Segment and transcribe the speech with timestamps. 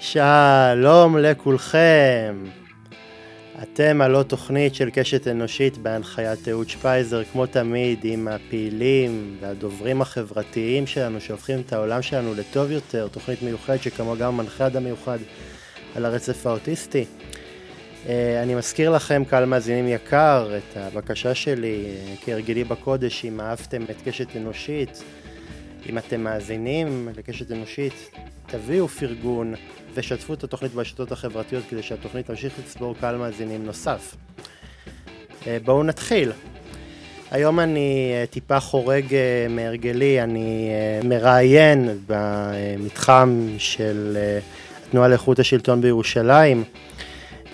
[0.00, 2.44] שלום לכולכם.
[3.62, 10.86] אתם הלא תוכנית של קשת אנושית בהנחיית אהוד שפייזר, כמו תמיד, עם הפעילים והדוברים החברתיים
[10.86, 15.18] שלנו, שהופכים את העולם שלנו לטוב יותר, תוכנית מיוחדת שכמו גם מנחה אדם מיוחד
[15.94, 17.04] על הרצף האוטיסטי.
[18.08, 21.84] אה, אני מזכיר לכם, קהל מאזינים יקר, את הבקשה שלי,
[22.24, 25.02] כהרגלי בקודש, אם אהבתם את קשת אנושית,
[25.88, 28.10] אם אתם מאזינים לקשת אנושית,
[28.46, 29.54] תביאו פרגון
[29.94, 34.14] ושתפו את התוכנית ברשתות החברתיות כדי שהתוכנית תמשיך לצבור קהל מאזינים נוסף.
[35.46, 36.32] אה, בואו נתחיל.
[37.30, 39.04] היום אני טיפה חורג
[39.50, 40.70] מהרגלי, אני
[41.04, 44.18] מראיין במתחם של
[44.86, 46.64] התנועה לאיכות השלטון בירושלים.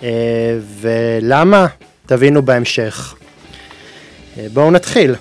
[0.03, 1.67] אה, ולמה?
[2.05, 3.15] תבינו בהמשך.
[4.37, 5.15] אה, בואו נתחיל.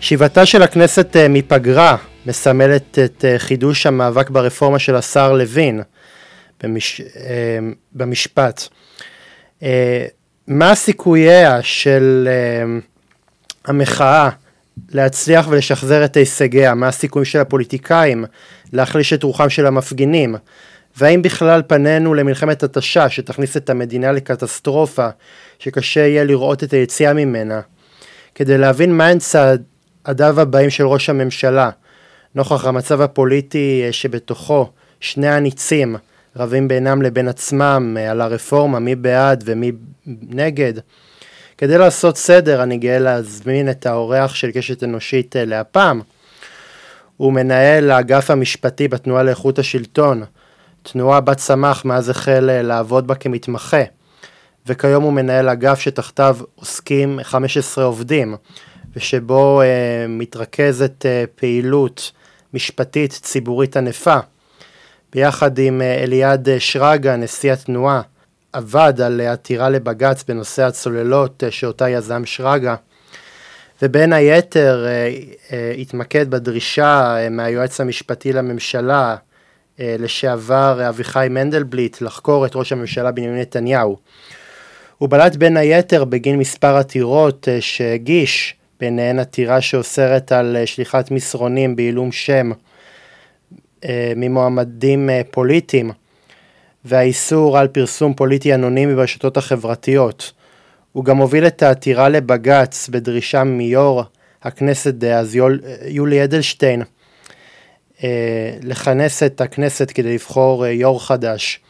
[0.00, 5.82] שיבתה של הכנסת אה, מפגרה מסמלת את חידוש המאבק ברפורמה של השר לוין
[6.62, 7.00] במש...
[7.92, 8.68] במשפט.
[10.46, 12.28] מה סיכוייה של
[13.64, 14.28] המחאה
[14.90, 16.74] להצליח ולשחזר את הישגיה?
[16.74, 18.24] מה הסיכויים של הפוליטיקאים
[18.72, 20.34] להחליש את רוחם של המפגינים?
[20.96, 25.08] והאם בכלל פנינו למלחמת התשה שתכניס את המדינה לקטסטרופה
[25.58, 27.60] שקשה יהיה לראות את היציאה ממנה?
[28.34, 31.70] כדי להבין מהן צעדיו הבאים של ראש הממשלה,
[32.36, 34.70] נוכח המצב הפוליטי אה, שבתוכו
[35.00, 35.96] שני הניצים
[36.36, 39.72] רבים בינם לבין עצמם אה, על הרפורמה, מי בעד ומי
[40.06, 40.72] נגד.
[41.58, 46.00] כדי לעשות סדר אני גאה להזמין את האורח של קשת אנושית אה, להפעם.
[47.16, 50.24] הוא מנהל האגף המשפטי בתנועה לאיכות השלטון,
[50.82, 53.82] תנועה בת סמך מאז החל אה, לעבוד בה כמתמחה,
[54.66, 58.36] וכיום הוא מנהל אגף שתחתיו עוסקים 15 עובדים,
[58.96, 59.64] ושבו uh,
[60.08, 62.12] מתרכזת uh, פעילות
[62.56, 64.18] משפטית ציבורית ענפה.
[65.12, 68.02] ביחד עם uh, אליעד שרגא, נשיא התנועה,
[68.52, 72.74] עבד על עתירה לבג"ץ בנושא הצוללות שאותה יזם שרגא.
[73.82, 74.86] ובין היתר
[75.78, 79.16] התמקד בדרישה מהיועץ המשפטי לממשלה
[79.80, 83.96] אה, לשעבר אביחי מנדלבליט לחקור את ראש הממשלה בנימין נתניהו.
[84.98, 91.10] הוא בלט בין היתר בגין מספר עתירות אה, שהגיש, ביניהן עתירה שאוסרת על אה, שליחת
[91.10, 92.50] מסרונים בעילום שם
[94.16, 95.90] ממועמדים פוליטיים
[96.84, 100.32] והאיסור על פרסום פוליטי אנונימי ברשתות החברתיות.
[100.92, 104.04] הוא גם הוביל את העתירה לבג"ץ בדרישה מיו"ר
[104.42, 105.36] הכנסת דאז
[105.86, 106.82] יולי אדלשטיין
[108.04, 111.60] אה, לכנס את הכנסת כדי לבחור אה, יו"ר חדש,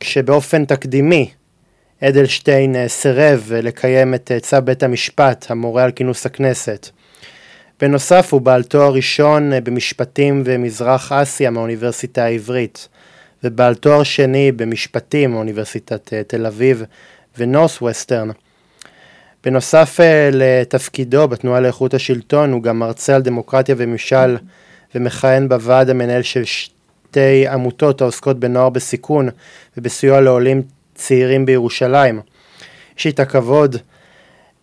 [0.00, 1.30] כשבאופן תקדימי
[2.04, 6.88] אדלשטיין אה, סירב לקיים את צו בית המשפט המורה על כינוס הכנסת.
[7.80, 12.88] בנוסף הוא בעל תואר ראשון במשפטים ומזרח אסיה מהאוניברסיטה העברית
[13.44, 16.84] ובעל תואר שני במשפטים מאוניברסיטת תל אביב
[17.38, 18.28] ונורס ווסטרן.
[19.44, 20.00] בנוסף
[20.32, 24.36] לתפקידו בתנועה לאיכות השלטון הוא גם מרצה על דמוקרטיה וממשל
[24.94, 29.28] ומכהן בוועד המנהל של שתי עמותות העוסקות בנוער בסיכון
[29.76, 30.62] ובסיוע לעולים
[31.00, 32.20] צעירים בירושלים.
[32.98, 33.76] יש לי את הכבוד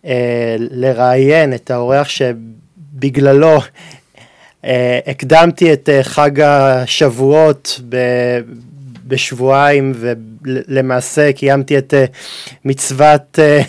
[0.04, 3.58] אה, לראיין את האורח שבגללו
[4.64, 7.96] אה, הקדמתי את אה, חג השבועות ב,
[9.08, 12.04] בשבועיים ולמעשה קיימתי את אה,
[12.64, 13.62] מצוות אה,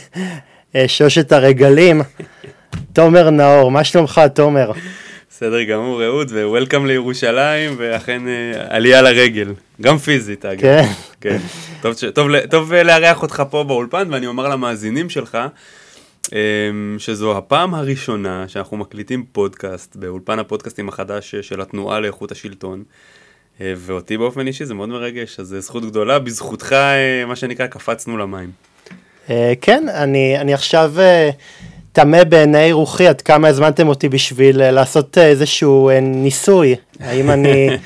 [0.75, 2.01] אה, שושת הרגלים.
[2.93, 4.71] תומר נאור, מה שלומך תומר?
[5.39, 10.61] בסדר גמור, אהוד, ווולקאם לירושלים, ואכן אה, עלייה לרגל, גם פיזית אגב.
[10.61, 10.85] כן.
[11.21, 11.37] כן.
[11.81, 15.37] טוב, טוב, טוב אה, לארח אותך פה באולפן, ואני אומר למאזינים שלך,
[16.33, 16.39] אה,
[16.97, 22.83] שזו הפעם הראשונה שאנחנו מקליטים פודקאסט באולפן הפודקאסטים החדש של התנועה לאיכות השלטון.
[23.59, 26.75] ואותי באופן אישי זה מאוד מרגש, אז זו זכות גדולה, בזכותך,
[27.27, 28.51] מה שנקרא, קפצנו למים.
[29.61, 30.93] כן, אני, אני עכשיו
[32.01, 37.29] תמה בעיני רוחי עד כמה הזמנתם אותי בשביל אה, לעשות אה, איזשהו אה, ניסוי, האם
[37.29, 37.69] אני...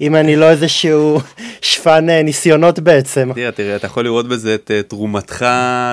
[0.00, 1.20] אם אני לא איזשהו
[1.60, 3.30] שפן ניסיונות בעצם.
[3.34, 5.46] תראה, תראה, אתה יכול לראות בזה את תרומתך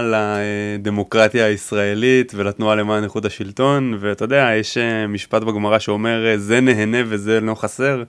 [0.03, 4.77] לדמוקרטיה הישראלית ולתנועה למען איכות השלטון, ואתה יודע, יש
[5.09, 8.03] משפט בגמרא שאומר, זה נהנה וזה לא חסר.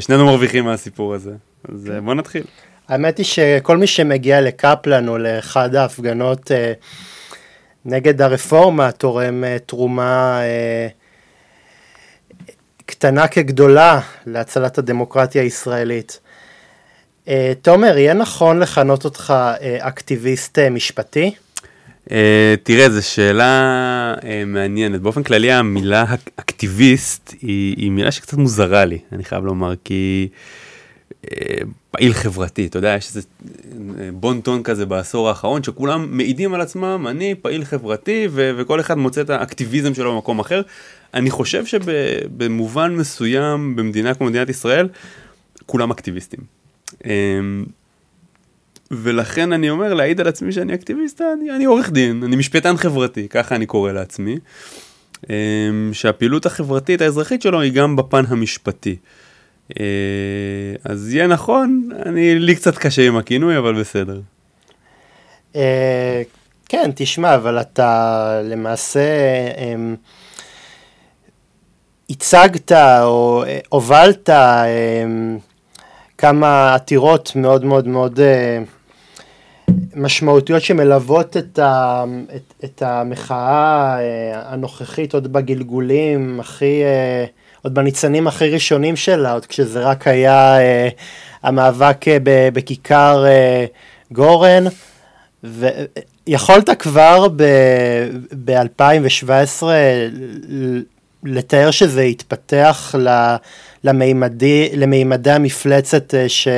[0.00, 1.32] שנינו מרוויחים מהסיפור הזה.
[1.72, 2.42] אז בוא נתחיל.
[2.88, 6.50] האמת היא שכל מי שמגיע לקפלן או לאחד ההפגנות
[7.84, 10.88] נגד הרפורמה תורם אה, תרומה אה,
[12.86, 16.20] קטנה כגדולה להצלת הדמוקרטיה הישראלית.
[17.28, 19.34] אה, תומר, יהיה נכון לכנות אותך
[19.78, 21.34] אקטיביסט משפטי?
[22.62, 24.14] תראה, זו שאלה
[24.46, 25.00] מעניינת.
[25.00, 26.04] באופן כללי המילה
[26.36, 30.28] אקטיביסט היא, היא מילה שקצת מוזרה לי, אני חייב לומר, כי
[31.90, 33.20] פעיל חברתי, אתה יודע, יש איזה
[34.12, 38.98] בון טון כזה בעשור האחרון, שכולם מעידים על עצמם, אני פעיל חברתי, ו- וכל אחד
[38.98, 40.62] מוצא את האקטיביזם שלו במקום אחר.
[41.14, 44.88] אני חושב שבמובן מסוים, במדינה כמו מדינת ישראל,
[45.66, 46.40] כולם אקטיביסטים.
[47.04, 47.64] אמ,
[48.90, 53.28] ולכן אני אומר, להעיד על עצמי שאני אקטיביסט, אני, אני עורך דין, אני משפטן חברתי,
[53.28, 54.38] ככה אני קורא לעצמי.
[55.30, 58.96] אמ, שהפעילות החברתית האזרחית שלו היא גם בפן המשפטי.
[59.80, 64.20] אה, אז יהיה נכון, אני, לי קצת קשה עם הכינוי, אבל בסדר.
[65.56, 66.22] אה,
[66.68, 69.00] כן, תשמע, אבל אתה למעשה
[69.58, 69.96] אמ,
[72.10, 72.72] הצגת
[73.02, 75.38] או אה, הובלת אמ,
[76.18, 78.20] כמה עתירות מאוד מאוד מאוד
[79.96, 82.04] משמעותיות שמלוות את, ה,
[82.36, 83.96] את, את המחאה
[84.34, 86.82] הנוכחית עוד בגלגולים הכי,
[87.62, 90.56] עוד בניצנים הכי ראשונים שלה, עוד כשזה רק היה
[91.42, 92.04] המאבק
[92.52, 93.24] בכיכר
[94.12, 94.64] גורן.
[95.44, 97.28] ויכולת כבר
[98.44, 99.62] ב-2017
[101.24, 102.94] לתאר שזה יתפתח
[103.84, 106.48] למימדי, למימדי המפלצת אה, ש,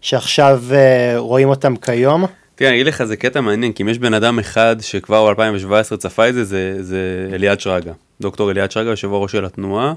[0.00, 2.24] שעכשיו אה, רואים אותם כיום?
[2.54, 5.96] תראה, אני אגיד לך, זה קטע מעניין, כי אם יש בן אדם אחד שכבר ב-2017
[5.96, 7.92] צפה את זה, זה, זה אליעד שרגא.
[8.20, 9.92] דוקטור אליעד שרגא, יושב הראש של התנועה, אה,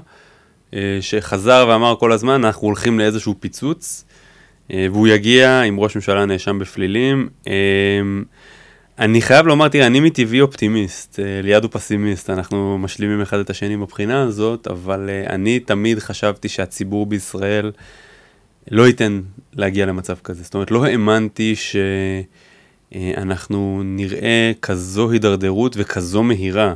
[1.00, 4.04] שחזר ואמר כל הזמן, אנחנו הולכים לאיזשהו פיצוץ.
[4.72, 7.28] אה, והוא יגיע עם ראש ממשלה נאשם בפלילים.
[7.46, 7.52] אה,
[8.98, 13.50] אני חייב לומר, תראה, אני מטבעי אופטימיסט, אה, ליד הוא פסימיסט, אנחנו משלימים אחד את
[13.50, 17.72] השני מבחינה הזאת, אבל אני תמיד חשבתי שהציבור בישראל
[18.70, 19.20] לא ייתן
[19.52, 20.42] להגיע למצב כזה.
[20.42, 21.54] זאת אומרת, לא האמנתי
[22.92, 26.74] שאנחנו נראה כזו הידרדרות וכזו מהירה.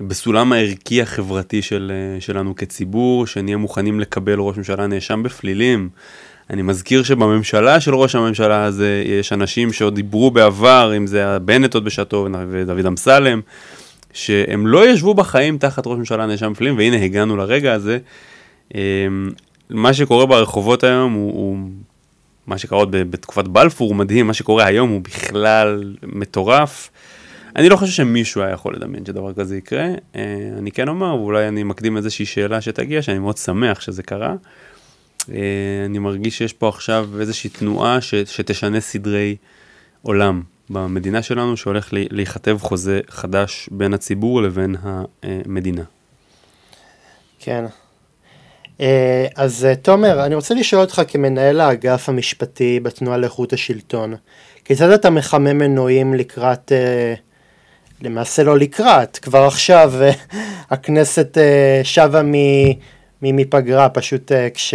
[0.00, 5.88] בסולם הערכי החברתי של, שלנו כציבור, שנהיה מוכנים לקבל ראש ממשלה נאשם בפלילים,
[6.50, 11.74] אני מזכיר שבממשלה של ראש הממשלה הזה יש אנשים שעוד דיברו בעבר, אם זה בנט
[11.74, 13.40] עוד בשעתו ודוד אמסלם,
[14.12, 17.98] שהם לא ישבו בחיים תחת ראש ממשלה נאשם בפלילים, והנה הגענו לרגע הזה.
[18.74, 18.80] אמ,
[19.70, 21.58] מה שקורה ברחובות היום הוא, הוא
[22.46, 26.90] מה שקרה עוד בתקופת בלפור הוא מדהים, מה שקורה היום הוא בכלל מטורף.
[27.56, 29.86] אני לא חושב שמישהו היה יכול לדמיין שדבר כזה יקרה.
[30.16, 34.34] אה, אני כן אומר, ואולי אני מקדים איזושהי שאלה שתגיע, שאני מאוד שמח שזה קרה.
[35.32, 35.36] אה,
[35.86, 39.36] אני מרגיש שיש פה עכשיו איזושהי תנועה ש, שתשנה סדרי
[40.02, 44.76] עולם במדינה שלנו, שהולך להיכתב חוזה חדש בין הציבור לבין
[45.22, 45.82] המדינה.
[47.38, 47.64] כן.
[48.80, 54.14] אה, אז תומר, אני רוצה לשאול אותך כמנהל האגף המשפטי בתנועה לאיכות השלטון,
[54.64, 56.72] כיצד אתה מחמם מנועים לקראת,
[58.02, 59.92] למעשה לא לקראת, כבר עכשיו
[60.70, 61.38] הכנסת
[61.82, 62.22] שבה
[63.22, 64.74] מפגרה, פשוט uh, כש...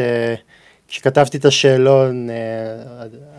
[0.90, 2.30] כשכתבתי את השאלון,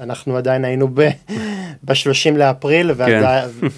[0.00, 3.24] אנחנו עדיין היינו ב-30 לאפריל, כן.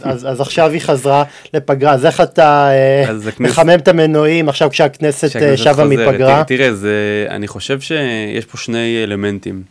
[0.02, 1.24] אז, אז עכשיו היא חזרה
[1.54, 2.70] לפגרה, אז איך אתה
[3.06, 3.40] uh, הכנסת...
[3.40, 6.44] מחמם את המנועים עכשיו כשהכנסת שבה מפגרה?
[6.44, 9.62] תראה, זה, אני חושב שיש פה שני אלמנטים.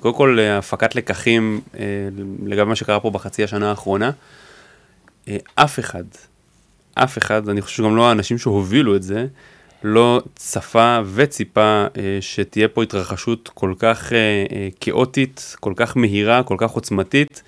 [0.00, 1.60] קודם כל, הפקת לקחים
[2.46, 4.10] לגבי מה שקרה פה בחצי השנה האחרונה.
[5.26, 6.04] Uh, אף אחד,
[6.94, 9.26] אף אחד, אני חושב שגם לא האנשים שהובילו את זה,
[9.82, 14.18] לא צפה וציפה אה, שתהיה פה התרחשות כל כך אה,
[14.52, 17.42] אה, כאוטית, כל כך מהירה, כל כך עוצמתית.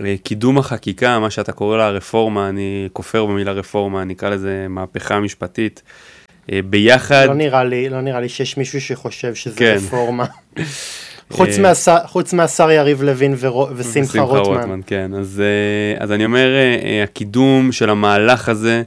[0.00, 4.66] אה, קידום החקיקה, מה שאתה קורא לה רפורמה, אני כופר במילה רפורמה, אני אקרא לזה
[4.68, 5.82] מהפכה משפטית.
[6.52, 7.24] אה, ביחד...
[7.26, 9.76] לא נראה לי, לא נראה לי שיש מישהו שחושב שזה כן.
[9.76, 10.24] רפורמה.
[11.30, 14.54] חוץ, אה, מהשר, חוץ מהשר יריב לוין ורו, ושמחה רוטמן.
[14.56, 14.80] רוטמן.
[14.86, 18.82] כן, אז, אה, אז אני אומר, אה, הקידום של המהלך הזה,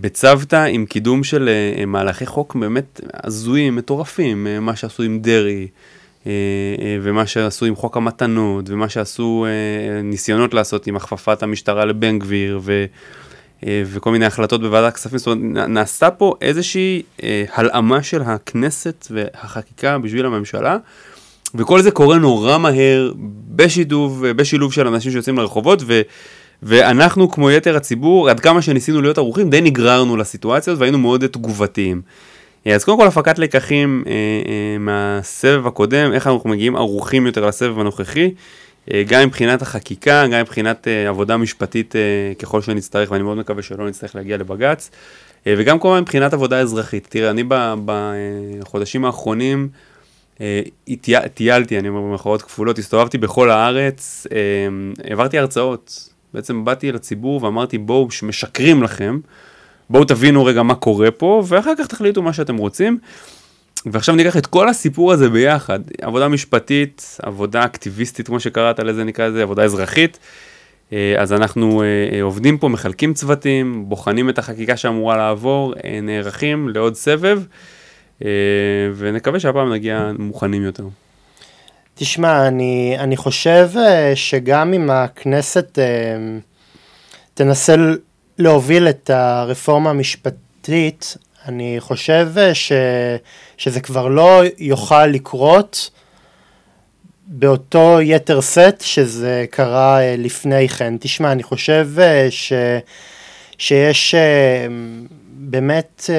[0.00, 1.48] בצוותא עם קידום של
[1.86, 5.68] מהלכי חוק באמת הזויים, מטורפים, מה שעשו עם דרעי
[7.02, 9.46] ומה שעשו עם חוק המתנות ומה שעשו
[10.04, 12.84] ניסיונות לעשות עם הכפפת המשטרה לבן גביר ו...
[13.66, 17.02] וכל מיני החלטות בוועדת הכספים, זאת אומרת, נעשתה פה איזושהי
[17.54, 20.76] הלאמה של הכנסת והחקיקה בשביל הממשלה,
[21.54, 23.12] וכל זה קורה נורא מהר,
[23.48, 26.00] בשיתוף, בשילוב של אנשים שיוצאים לרחובות, ו...
[26.62, 32.02] ואנחנו, כמו יתר הציבור, עד כמה שניסינו להיות ערוכים, די נגררנו לסיטואציות והיינו מאוד תגובתיים.
[32.66, 37.78] אז קודם כל הפקת לקחים אה, אה, מהסבב הקודם, איך אנחנו מגיעים ערוכים יותר לסבב
[37.78, 38.30] הנוכחי, אה,
[38.90, 42.00] גם מבחינת החקיקה, גם מבחינת אה, עבודה משפטית אה,
[42.38, 44.90] ככל שנצטרך, ואני מאוד מקווה שלא נצטרך להגיע לבג"ץ,
[45.46, 47.06] אה, וגם כמובן מבחינת עבודה אזרחית.
[47.10, 47.44] תראה, אני
[47.84, 49.68] בחודשים האחרונים,
[50.40, 50.60] אה,
[51.34, 54.38] טיילתי, אני אומר במחאות כפולות, הסתובבתי בכל הארץ, אה,
[55.10, 59.18] העברתי הרצאות, בעצם באתי לציבור ואמרתי בואו משקרים לכם,
[59.90, 62.98] בואו תבינו רגע מה קורה פה ואחר כך תחליטו מה שאתם רוצים.
[63.86, 69.28] ועכשיו ניקח את כל הסיפור הזה ביחד, עבודה משפטית, עבודה אקטיביסטית, כמו שקראת לזה, נקרא
[69.28, 70.18] לזה, עבודה אזרחית.
[70.92, 76.94] אה, אז אנחנו אה, עובדים פה, מחלקים צוותים, בוחנים את החקיקה שאמורה לעבור, נערכים לעוד
[76.94, 77.42] סבב,
[78.96, 80.84] ונקווה שהפעם נגיע מוכנים יותר.
[81.94, 83.70] תשמע, אני, אני חושב
[84.14, 85.78] שגם אם הכנסת
[87.34, 87.74] תנסה
[88.38, 91.16] להוביל את הרפורמה המשפטית,
[91.48, 92.72] אני חושב ש,
[93.56, 95.90] שזה כבר לא יוכל לקרות
[97.26, 100.94] באותו יתר סט שזה קרה אה, לפני כן.
[101.00, 102.52] תשמע, אני חושב אה, ש,
[103.58, 104.66] שיש אה,
[105.32, 106.10] באמת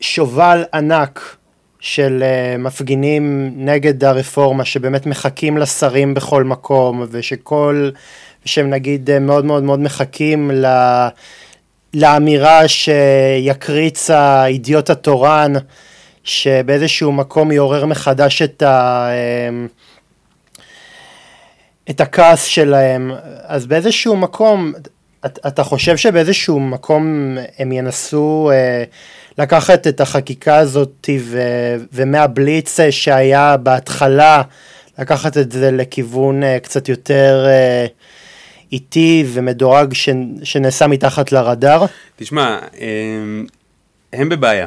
[0.00, 1.36] שובל ענק
[1.80, 7.90] של uh, מפגינים נגד הרפורמה שבאמת מחכים לשרים בכל מקום ושכל,
[8.44, 10.66] שהם נגיד uh, מאוד מאוד מאוד מחכים ל,
[11.94, 15.52] לאמירה שיקריץ האידיוט התורן
[16.24, 20.60] שבאיזשהו מקום יעורר מחדש את, ה, uh,
[21.90, 23.12] את הכעס שלהם.
[23.42, 24.72] אז באיזשהו מקום
[25.26, 28.86] אתה חושב שבאיזשהו מקום הם ינסו uh,
[29.38, 31.42] לקחת את החקיקה הזאת ו,
[31.92, 34.42] ומהבליץ שהיה בהתחלה,
[34.98, 37.86] לקחת את זה לכיוון אה, קצת יותר אה,
[38.72, 40.08] איטי ומדורג ש,
[40.42, 41.86] שנעשה מתחת לרדאר?
[42.16, 42.58] תשמע,
[44.12, 44.66] הם בבעיה.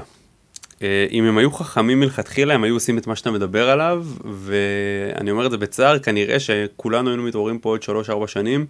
[0.81, 5.31] אה, אם הם היו חכמים מלכתחילה, הם היו עושים את מה שאתה מדבר עליו, ואני
[5.31, 8.65] אומר את זה בצער, כנראה שכולנו היינו מתעוררים פה עוד 3-4 שנים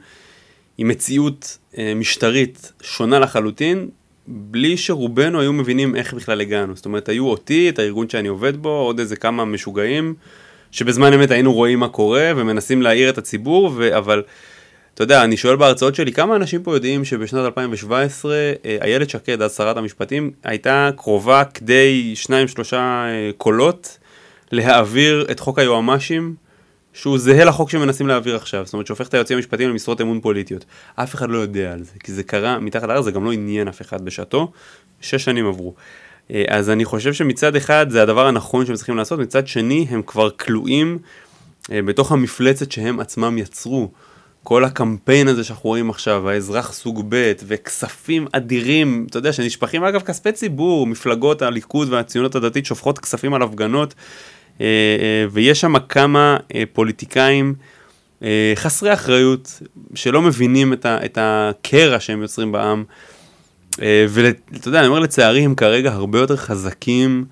[0.77, 1.57] עם מציאות
[1.95, 3.89] משטרית שונה לחלוטין,
[4.27, 6.75] בלי שרובנו היו מבינים איך בכלל הגענו.
[6.75, 10.13] זאת אומרת, היו אותי, את הארגון שאני עובד בו, עוד איזה כמה משוגעים,
[10.71, 13.97] שבזמן אמת היינו רואים מה קורה ומנסים להעיר את הציבור, ו...
[13.97, 14.23] אבל
[14.93, 19.41] אתה יודע, אני שואל בהרצאות שלי, כמה אנשים פה יודעים שבשנת 2017 אה, איילת שקד,
[19.41, 23.97] אז שרת המשפטים, הייתה קרובה כדי שניים שלושה אה, קולות
[24.51, 26.35] להעביר את חוק היועמ"שים
[26.93, 30.65] שהוא זהה לחוק שמנסים להעביר עכשיו, זאת אומרת שהופך את היועצים המשפטיים למשרות אמון פוליטיות.
[30.95, 33.67] אף אחד לא יודע על זה, כי זה קרה מתחת לארץ, זה גם לא עניין
[33.67, 34.51] אף אחד בשעתו,
[35.01, 35.73] שש שנים עברו.
[36.31, 40.01] אה, אז אני חושב שמצד אחד זה הדבר הנכון שהם צריכים לעשות, מצד שני הם
[40.01, 40.97] כבר כלואים
[41.69, 43.91] בתוך המפלצת שהם עצמם יצרו.
[44.43, 50.01] כל הקמפיין הזה שאנחנו רואים עכשיו, האזרח סוג ב' וכספים אדירים, אתה יודע, שנשפכים אגב
[50.01, 53.93] כספי ציבור, מפלגות הליכוד והציונות הדתית שופכות כספים על הפגנות
[54.61, 57.53] אה, אה, ויש שם כמה אה, פוליטיקאים
[58.55, 59.61] חסרי אחריות,
[59.95, 62.83] שלא מבינים את הקרע שהם יוצרים בעם.
[63.79, 67.25] ואתה יודע, אני אומר לצערי, הם כרגע הרבה יותר חזקים,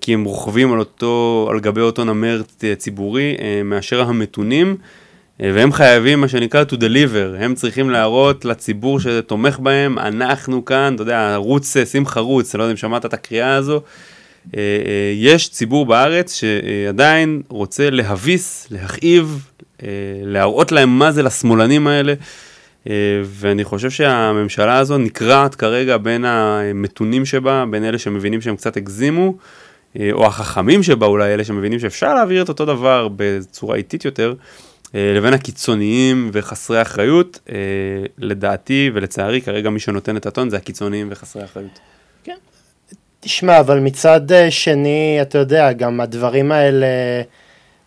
[0.00, 2.42] כי הם רוכבים על אותו, על גבי אותו נמר
[2.78, 4.76] ציבורי, מאשר המתונים.
[5.40, 11.02] והם חייבים מה שנקרא to deliver, הם צריכים להראות לציבור שתומך בהם, אנחנו כאן, אתה
[11.02, 13.80] יודע, ערוץ שמחה רוץ, אני לא יודע אם שמעת את הקריאה הזו,
[14.56, 19.48] אה, אה, יש ציבור בארץ שעדיין רוצה להביס, להכאיב,
[19.82, 19.88] אה,
[20.22, 22.14] להראות להם מה זה לשמאלנים האלה.
[23.24, 29.34] ואני חושב שהממשלה הזו נקרעת כרגע בין המתונים שבה, בין אלה שמבינים שהם קצת הגזימו,
[30.12, 34.34] או החכמים שבה אולי, אלה שמבינים שאפשר להעביר את אותו דבר בצורה איטית יותר,
[34.94, 37.38] לבין הקיצוניים וחסרי אחריות.
[38.18, 41.80] לדעתי ולצערי, כרגע מי שנותן את הטון זה הקיצוניים וחסרי אחריות.
[43.24, 46.86] תשמע, אבל מצד אה, שני, אתה יודע, גם הדברים האלה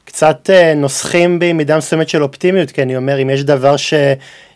[0.05, 3.93] קצת אה, נוסחים בי מידה מסוימת של אופטימיות, כי אני אומר, אם יש דבר ש...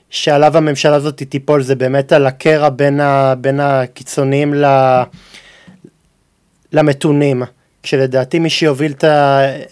[0.09, 3.35] שעליו הממשלה הזאת תיפול, זה באמת על הקרע בין, ה...
[3.35, 4.65] בין הקיצוניים ל...
[6.73, 7.43] למתונים,
[7.83, 8.93] כשלדעתי מי שיוביל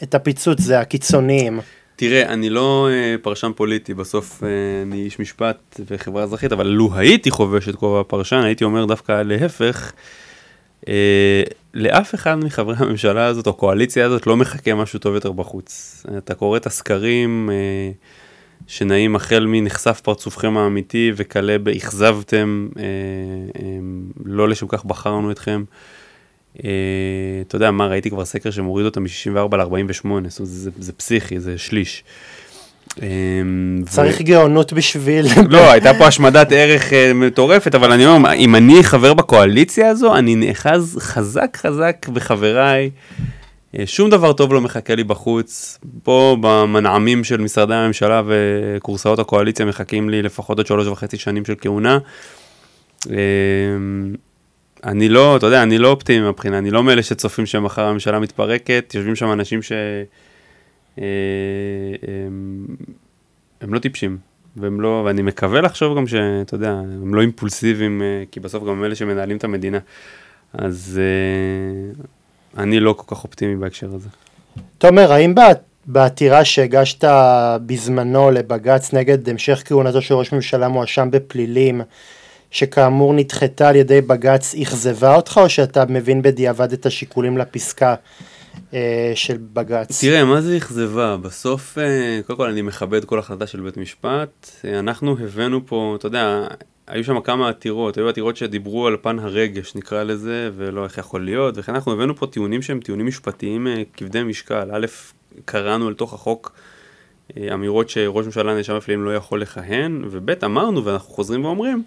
[0.03, 1.59] את הפיצוץ זה הקיצוניים.
[1.99, 4.45] תראה, אני לא uh, פרשן פוליטי, בסוף uh,
[4.83, 9.21] אני איש משפט וחברה אזרחית, אבל לו הייתי חובש את כובע הפרשן, הייתי אומר דווקא
[9.21, 9.91] להפך.
[10.87, 16.05] אה, לאף אחד מחברי הממשלה הזאת או הקואליציה הזאת לא מחכה משהו טוב יותר בחוץ.
[16.17, 17.91] אתה קורא את הסקרים אה,
[18.67, 23.63] שנעים החל מנחשף פרצופכם האמיתי וכלה באכזבתם, אה,
[24.25, 25.63] לא לשם כך בחרנו אתכם.
[26.57, 30.31] אתה יודע מה, ראיתי כבר סקר שמוריד אותם מ-64 ל-48, זאת אומרת
[30.79, 32.03] זה, פסיכי, זה שליש.
[33.01, 35.25] אמ, צריך גאונות בשביל...
[35.49, 40.15] לא, הייתה פה השמדת ערך אה, מטורפת, אבל אני אומר, אם אני חבר בקואליציה הזו,
[40.15, 42.89] אני נאחז חזק חזק בחבריי.
[43.79, 45.79] אה, שום דבר טוב לא מחכה לי בחוץ.
[46.03, 51.53] פה במנעמים של משרדי הממשלה וקורסאות הקואליציה מחכים לי לפחות עוד שלוש וחצי שנים של
[51.61, 51.97] כהונה.
[54.83, 58.91] אני לא, אתה יודע, אני לא אופטימי מבחינה, אני לא מאלה שצופים שמחר הממשלה מתפרקת,
[58.95, 59.71] יושבים שם אנשים ש...
[60.99, 61.05] אה,
[62.07, 62.65] הם,
[63.61, 64.17] הם לא טיפשים,
[64.55, 68.83] והם לא, ואני מקווה לחשוב גם שאתה יודע, הם לא אימפולסיביים, כי בסוף גם הם
[68.83, 69.79] אלה שמנהלים את המדינה.
[70.53, 71.01] אז
[72.57, 74.09] אני לא כל כך אופטימי בהקשר הזה.
[74.77, 75.35] תומר, האם
[75.85, 77.03] בעתירה שהגשת
[77.65, 81.81] בזמנו לבג"ץ נגד המשך כהונתו של ראש ממשלה מואשם בפלילים,
[82.51, 87.95] שכאמור נדחתה על ידי בג"ץ, אכזבה אותך או שאתה מבין בדיעבד את השיקולים לפסקה
[88.73, 90.01] אה, של בג"ץ?
[90.01, 91.17] תראה, מה זה אכזבה?
[91.17, 94.49] בסוף, אה, קודם כל אני מכבד כל החלטה של בית משפט.
[94.65, 96.47] אה, אנחנו הבאנו פה, אתה יודע,
[96.87, 101.25] היו שם כמה עתירות, היו עתירות שדיברו על פן הרגש נקרא לזה, ולא איך יכול
[101.25, 104.69] להיות, וכן אנחנו הבאנו פה טיעונים שהם טיעונים משפטיים אה, כבדי משקל.
[104.73, 104.85] א',
[105.45, 106.51] קראנו לתוך החוק
[107.37, 111.83] אה, אמירות שראש ממשלה נאשם בפלילים לא יכול לכהן, וב', אמרנו ואנחנו חוזרים ואומרים,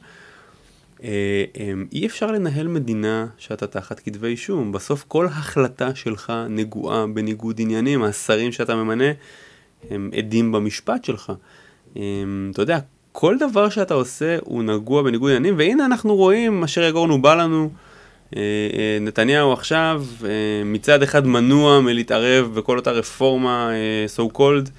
[1.92, 4.73] אי אפשר לנהל מדינה שאתה תחת כתבי אישום.
[4.73, 9.12] בסוף כל החלטה שלך נגועה בניגוד עניינים, השרים שאתה ממנה
[9.90, 11.32] הם עדים במשפט שלך.
[11.92, 12.02] אתה
[12.59, 12.78] יודע,
[13.12, 17.71] כל דבר שאתה עושה הוא נגוע בניגוד עניינים, והנה אנחנו רואים אשר יגורנו בא לנו.
[18.37, 18.40] אה,
[18.78, 20.28] אה, נתניהו עכשיו אה,
[20.64, 23.71] מצד אחד מנוע מלהתערב בכל אותה רפורמה
[24.16, 24.71] so called,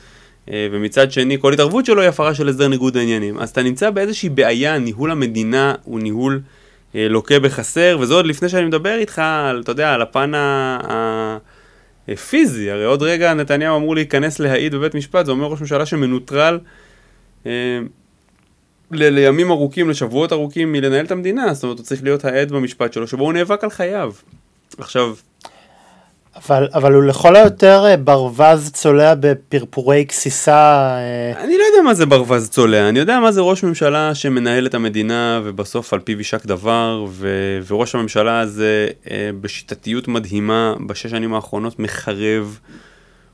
[0.47, 3.39] ומצד שני כל התערבות שלו היא הפרה של הסדר ניגוד העניינים.
[3.39, 6.41] אז אתה נמצא באיזושהי בעיה, ניהול המדינה הוא ניהול
[6.95, 10.31] לוקה בחסר, וזה עוד לפני שאני מדבר איתך, על, אתה יודע, על הפן
[12.07, 16.59] הפיזי, הרי עוד רגע נתניהו אמור להיכנס להעיד בבית משפט, זה אומר ראש ממשלה שמנוטרל
[17.45, 17.51] ל-
[18.91, 23.07] לימים ארוכים, לשבועות ארוכים מלנהל את המדינה, זאת אומרת הוא צריך להיות העד במשפט שלו,
[23.07, 24.13] שבו הוא נאבק על חייו.
[24.77, 25.13] עכשיו...
[26.49, 30.53] אבל, אבל הוא לכל היותר אה, ברווז צולע בפרפורי גסיסה.
[30.53, 31.43] אה.
[31.43, 34.73] אני לא יודע מה זה ברווז צולע, אני יודע מה זה ראש ממשלה שמנהל את
[34.73, 37.27] המדינה ובסוף על פיו יישק דבר, ו,
[37.67, 42.59] וראש הממשלה הזה אה, בשיטתיות מדהימה בשש שנים האחרונות מחרב.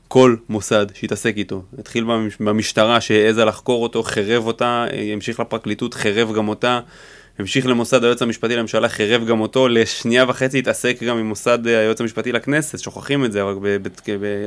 [0.08, 1.62] כל מוסד שהתעסק איתו.
[1.78, 2.04] התחיל
[2.40, 6.80] במשטרה שהעזה לחקור אותו, חרב אותה, המשיך לפרקליטות, חרב גם אותה,
[7.38, 12.00] המשיך למוסד היועץ המשפטי לממשלה, חרב גם אותו, לשנייה וחצי התעסק גם עם מוסד היועץ
[12.00, 13.56] המשפטי לכנסת, שוכחים את זה רק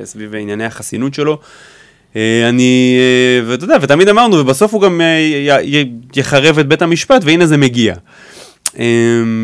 [0.03, 1.39] סביב ענייני החסינות שלו.
[2.15, 5.57] אה, אני, אה, ואתה יודע, ותמיד אמרנו, ובסוף הוא גם אה,
[6.15, 7.95] יחרב את בית המשפט, והנה זה מגיע.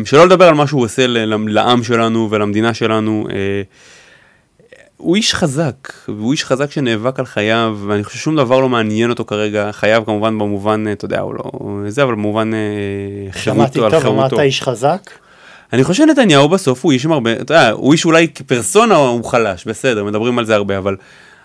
[0.04, 1.06] שלא לדבר על מה שהוא עושה
[1.46, 3.26] לעם שלנו ולמדינה שלנו.
[5.00, 9.10] הוא איש חזק, והוא איש חזק שנאבק על חייו, ואני חושב ששום דבר לא מעניין
[9.10, 11.42] אותו כרגע, חייו כמובן במובן, אתה יודע, הוא לא
[11.88, 13.90] זה, אבל במובן אה, חירותו, על חירותו.
[13.90, 15.10] שמעתי טוב, אמרת איש חזק?
[15.72, 19.24] אני חושב שנתניהו בסוף הוא איש עם הרבה, אתה יודע, הוא איש אולי כפרסונה הוא
[19.24, 20.96] חלש, בסדר, מדברים על זה הרבה, אבל,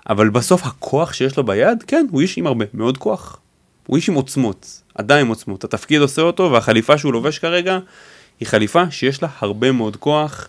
[0.10, 3.40] אבל בסוף הכוח שיש לו ביד, כן, הוא איש עם הרבה מאוד כוח.
[3.88, 5.64] הוא איש עם עוצמות, עדיין עם עוצמות.
[5.64, 7.80] התפקיד עושה אותו, והחליפה שהוא לובש כרגע,
[8.40, 10.48] היא חליפה שיש לה הרבה מאוד כוח.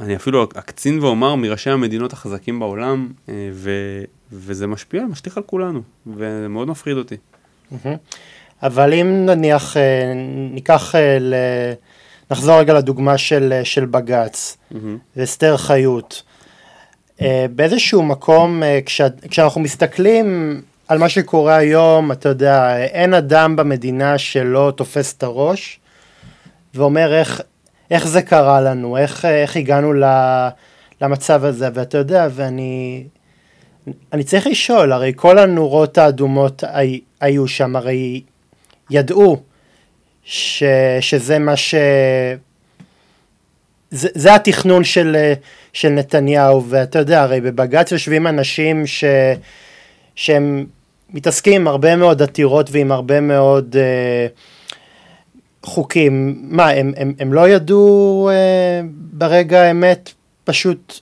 [0.00, 3.70] אני אפילו אקצין ואומר מראשי המדינות החזקים בעולם, אה, ו,
[4.32, 7.16] וזה משפיע, משליך על כולנו, וזה מאוד מפחיד אותי.
[8.62, 10.12] אבל אם נניח אה,
[10.50, 11.18] ניקח, אה,
[12.30, 14.56] נחזור רגע לדוגמה של, של בג"ץ
[15.16, 16.22] ואסתר חיות,
[17.50, 24.72] באיזשהו מקום, כש, כשאנחנו מסתכלים על מה שקורה היום, אתה יודע, אין אדם במדינה שלא
[24.76, 25.80] תופס את הראש
[26.74, 27.40] ואומר איך,
[27.90, 29.92] איך זה קרה לנו, איך, איך הגענו
[31.00, 33.04] למצב הזה, ואתה יודע, ואני
[34.12, 36.64] אני צריך לשאול, הרי כל הנורות האדומות
[37.20, 38.22] היו שם, הרי
[38.90, 39.42] ידעו
[40.24, 40.62] ש,
[41.00, 41.74] שזה מה ש...
[43.90, 45.16] זה, זה התכנון של,
[45.72, 49.04] של נתניהו, ואתה יודע, הרי בבג"ץ יושבים אנשים ש,
[50.14, 50.66] שהם
[51.10, 53.76] מתעסקים עם הרבה מאוד עתירות ועם הרבה מאוד...
[53.76, 54.57] Uh,
[55.68, 60.12] חוקים, מה, הם, הם, הם לא ידעו אה, ברגע האמת
[60.44, 61.00] פשוט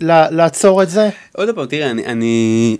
[0.00, 1.08] לעצור את זה?
[1.34, 2.76] עוד פעם, תראה, אני, אני...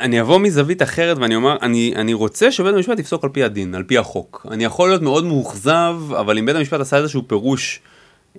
[0.00, 3.74] אני אבוא מזווית אחרת ואני אומר, אני, אני רוצה שבית המשפט יפסוק על פי הדין,
[3.74, 4.46] על פי החוק.
[4.50, 7.80] אני יכול להיות מאוד מאוכזב, אבל אם בית המשפט עשה איזשהו פירוש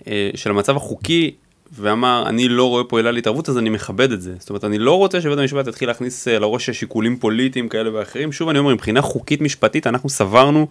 [0.07, 1.35] אה, של המצב החוקי,
[1.79, 4.33] ואמר, אני לא רואה פה עילה להתערבות, אז אני מכבד את זה.
[4.39, 8.31] זאת אומרת, אני לא רוצה שבית המשפט יתחיל להכניס אה, לראש שיקולים פוליטיים כאלה ואחרים.
[8.31, 10.67] שוב, אני אומר, מבחינה חוקית משפטית, אנחנו סברנו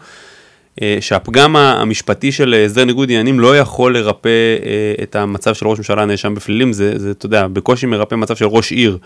[0.83, 5.69] אה, שהפגם המשפטי של אה, הסדר ניגוד עניינים לא יכול לרפא אה, את המצב של
[5.69, 8.99] ראש ממשלה נאשם בפלילים, זה, זה, אתה יודע, בקושי מרפא מצב של ראש עיר,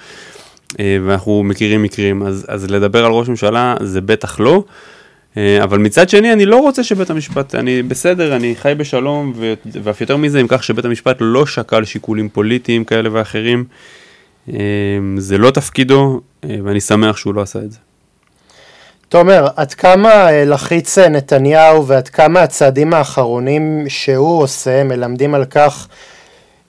[0.80, 4.52] אה, ואנחנו מכירים מקרים, אז, אז לדבר על ראש ממשלה זה בטח לא.
[4.54, 4.62] אה,
[5.36, 9.32] אבל מצד שני אני לא רוצה שבית המשפט, אני בסדר, אני חי בשלום
[9.82, 13.64] ואף יותר מזה, אם כך שבית המשפט לא שקל שיקולים פוליטיים כאלה ואחרים,
[14.48, 14.56] אה,
[15.18, 17.78] זה לא תפקידו אה, ואני שמח שהוא לא עשה את זה.
[19.08, 25.88] תומר, עד כמה לחיץ נתניהו ועד כמה הצעדים האחרונים שהוא עושה מלמדים על כך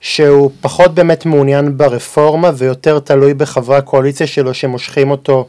[0.00, 5.46] שהוא פחות באמת מעוניין ברפורמה ויותר תלוי בחברי הקואליציה שלו שמושכים אותו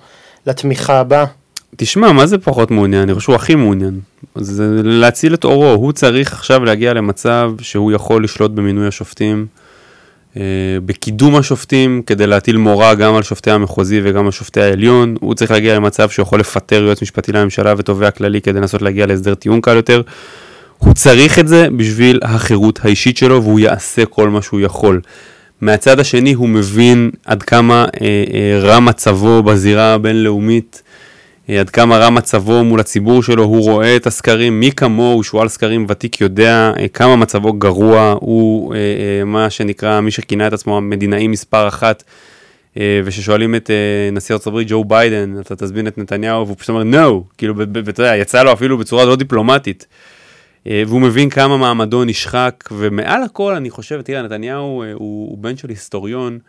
[0.48, 1.26] לתמיכה הבאה?
[1.76, 3.02] תשמע, מה זה פחות מעוניין?
[3.02, 4.00] אני חושב שהוא הכי מעוניין.
[4.36, 9.46] זה להציל את אורו, הוא צריך עכשיו להגיע למצב שהוא יכול לשלוט במינוי השופטים,
[10.38, 10.42] אה,
[10.86, 15.16] בקידום השופטים, כדי להטיל מורא גם על שופטי המחוזי וגם על שופטי העליון.
[15.20, 19.06] הוא צריך להגיע למצב שהוא יכול לפטר יועץ משפטי לממשלה ותובע כללי כדי לנסות להגיע
[19.06, 20.02] להסדר טיעון קל יותר.
[20.78, 25.02] הוא צריך את זה בשביל החירות האישית שלו והוא יעשה כל מה שהוא יכול.
[25.62, 30.84] מהצד השני הוא מבין עד כמה אה, אה, רע מצבו בזירה הבינלאומית,
[31.48, 35.86] עד כמה רע מצבו מול הציבור שלו, הוא רואה את הסקרים, מי כמוהו, שועל סקרים
[35.90, 40.78] ותיק יודע אה, כמה מצבו גרוע, הוא אה, אה, מה שנקרא, מי שכינה את עצמו
[40.78, 42.04] המדינאי מספר אחת.
[43.06, 43.70] וששואלים את
[44.12, 48.02] נשיא ארצות הברית ג'ו ביידן, אתה תזמין את נתניהו, והוא פשוט אומר no, כאילו, ואתה
[48.02, 49.88] יודע, יצא לו אפילו בצורה לא דיפלומטית.
[50.66, 55.70] והוא מבין כמה מעמדו נשחק, ומעל הכל אני חושב, תראה, נתניהו הוא, הוא בן של
[55.70, 56.40] היסטוריון.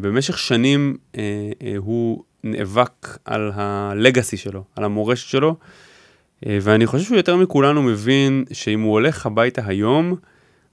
[0.00, 0.96] במשך שנים
[1.76, 5.56] הוא נאבק על הלגאסי שלו, על המורשת שלו,
[6.46, 10.16] ואני חושב שהוא יותר מכולנו מבין שאם הוא הולך הביתה היום,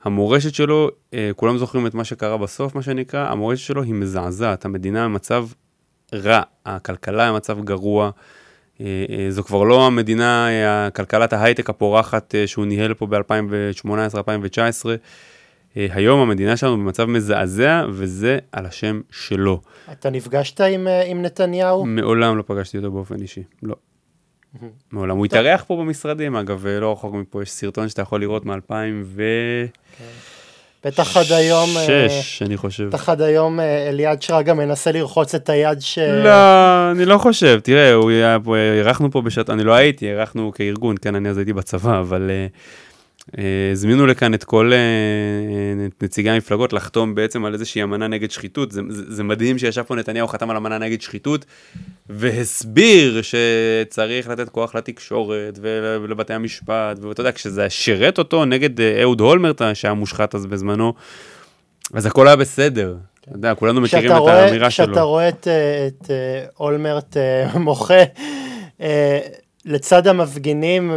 [0.03, 0.89] המורשת שלו,
[1.35, 5.47] כולם זוכרים את מה שקרה בסוף, מה שנקרא, המורשת שלו היא מזעזעת, המדינה במצב
[6.13, 8.11] רע, הכלכלה במצב גרוע,
[8.81, 14.85] אה, אה, זו כבר לא המדינה, אה, כלכלת ההייטק הפורחת שהוא ניהל פה ב-2018-2019.
[15.77, 19.61] היום המדינה שלנו במצב מזעזע, וזה על השם שלו.
[19.91, 21.85] אתה נפגשת עם, עם נתניהו?
[21.85, 23.75] מעולם לא פגשתי אותו באופן אישי, לא.
[24.91, 25.17] מעולם.
[25.17, 29.23] הוא התארח פה במשרדים, אגב, לא רחוק מפה יש סרטון שאתה יכול לראות מ-2000 ו...
[29.97, 30.03] כן.
[30.85, 31.69] בטח עד היום...
[31.87, 32.83] שש, אני חושב.
[32.83, 35.99] בטח עד היום אליעד שרגא מנסה לרחוץ את היד ש...
[35.99, 37.59] לא, אני לא חושב.
[37.63, 39.49] תראה, הוא היה פה, אירחנו פה בשעת...
[39.49, 42.31] אני לא הייתי, אירחנו כארגון, כן, אני אז הייתי בצבא, אבל...
[43.73, 44.71] הזמינו לכאן את כל
[46.01, 48.71] נציגי המפלגות לחתום בעצם על איזושהי אמנה נגד שחיתות.
[48.71, 51.45] זה, זה, זה מדהים שישב פה נתניהו, חתם על אמנה נגד שחיתות,
[52.09, 59.61] והסביר שצריך לתת כוח לתקשורת ולבתי המשפט, ואתה יודע, כשזה שירת אותו נגד אהוד הולמרט,
[59.73, 60.93] שהיה מושחת אז בזמנו,
[61.93, 62.95] אז הכל היה בסדר.
[63.21, 64.85] אתה יודע, כולנו מכירים את האמירה שלו.
[64.85, 65.47] כשאתה רואה את,
[65.87, 66.11] את
[66.59, 67.17] אולמרט
[67.55, 68.03] מוחה,
[69.67, 70.91] לצד המפגינים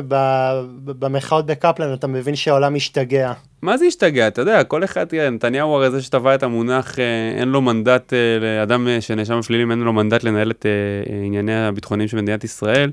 [0.87, 3.33] במחאות בקפלן, אתה מבין שהעולם משתגע.
[3.63, 4.29] מה זה השתגע?
[4.29, 7.05] אתה יודע, כל אחד, תראה, נתניהו הרי זה שטבע את המונח, אה,
[7.41, 10.67] אין לו מנדט, אה, לאדם אה, שנאשם בפלילים, אין לו מנדט לנהל את
[11.27, 12.91] ענייניה הביטחוניים של מדינת ישראל.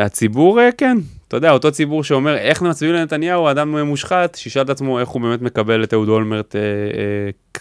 [0.00, 0.96] הציבור, כן,
[1.28, 5.22] אתה יודע, אותו ציבור שאומר, איך מצביעים לנתניהו, האדם מושחת, שישאל את עצמו איך הוא
[5.22, 6.56] באמת מקבל את אהוד אולמרט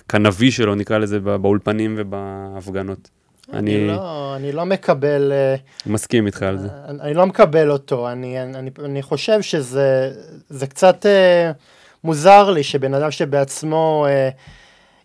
[0.10, 3.20] כנביא שלו, נקרא לזה, באולפנים ובהפגנות.
[3.54, 5.32] אני, לא, אני לא מקבל...
[5.32, 6.68] אה, מסכים איתך על זה.
[6.88, 11.52] אני, אני לא מקבל אותו, אני, אני, אני חושב שזה קצת אה,
[12.04, 14.30] מוזר לי שבן אדם שבעצמו אה,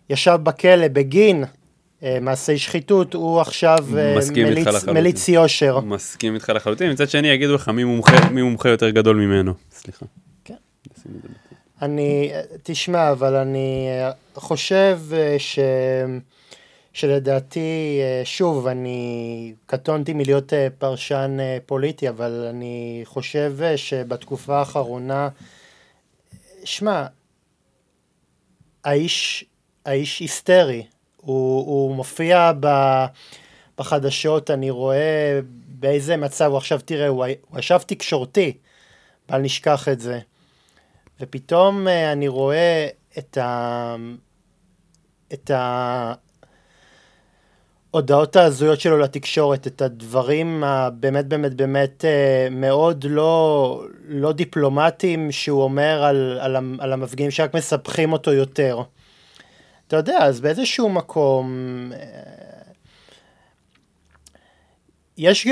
[0.09, 1.43] ישב בכלא בגין
[2.03, 5.79] אה, מעשי שחיתות, הוא עכשיו אה, מליץ, מליץ יושר.
[5.79, 9.53] מסכים איתך לחלוטין, מצד שני יגידו לך מי מומחה, מי מומחה יותר גדול ממנו.
[9.71, 10.05] סליחה.
[10.45, 10.53] כן.
[11.81, 12.31] אני,
[12.63, 14.99] תשמע, אבל אני אה, חושב
[15.37, 15.59] ש...
[16.97, 25.29] שלדעתי, אה, שוב, אני קטונתי מלהיות אה, פרשן אה, פוליטי, אבל אני חושב שבתקופה האחרונה,
[26.63, 27.05] שמע,
[28.83, 29.45] האיש,
[29.85, 30.85] האיש היסטרי,
[31.17, 32.67] הוא, הוא מופיע ב,
[33.77, 37.25] בחדשות, אני רואה באיזה מצב הוא עכשיו, תראה, הוא,
[37.57, 38.57] ישב תקשורתי,
[39.29, 40.19] בל נשכח את זה.
[41.19, 43.95] ופתאום אני רואה את ה...
[45.33, 46.13] את ה...
[47.93, 55.63] ההודעות ההזויות שלו לתקשורת, את הדברים הבאמת באמת באמת אה, מאוד לא, לא דיפלומטיים שהוא
[55.63, 58.81] אומר על, על, על המפגינים שרק מספחים אותו יותר.
[59.87, 61.51] אתה יודע, אז באיזשהו מקום
[61.93, 61.99] אה,
[65.17, 65.47] יש,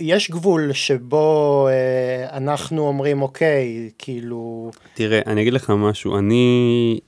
[0.00, 4.70] יש גבול שבו אה, אנחנו אומרים אוקיי, כאילו...
[4.94, 7.00] תראה, אני אגיד לך משהו, אני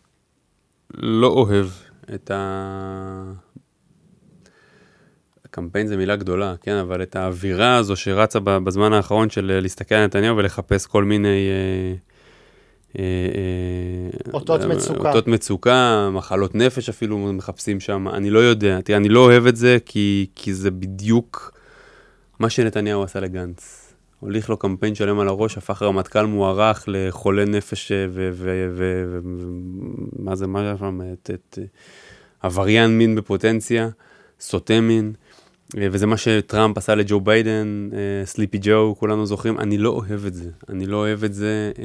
[0.95, 1.67] לא אוהב
[2.15, 3.50] את ה...
[5.51, 9.95] קמפיין זה מילה גדולה, כן, אבל את האווירה הזו שרצה בזמן האחרון של אה, להסתכל
[9.95, 11.29] על נתניהו ולחפש כל מיני...
[11.29, 11.95] אה,
[12.99, 13.05] אה,
[14.33, 15.09] אותות מצוקה.
[15.09, 18.81] אותות מצוקה, מחלות נפש אפילו מחפשים שם, אני לא יודע.
[18.81, 21.53] תראה, אני לא אוהב את זה כי, כי זה בדיוק
[22.39, 23.93] מה שנתניהו עשה לגנץ.
[24.21, 28.37] הוליך לו קמפיין שלם על הראש, הפך רמטכ"ל מוערך לחולה נפש ומה
[30.37, 31.01] זה, מה זה שם,
[32.41, 33.89] עבריין מין בפוטנציה,
[34.41, 35.13] סוטה מין.
[35.79, 37.91] אה, וזה מה שטראמפ עשה לג'ו ביידן,
[38.25, 40.51] סליפי uh, ג'ו, כולנו זוכרים, אני לא אוהב את זה.
[40.69, 41.73] אני לא אוהב את זה.
[41.75, 41.81] Uh,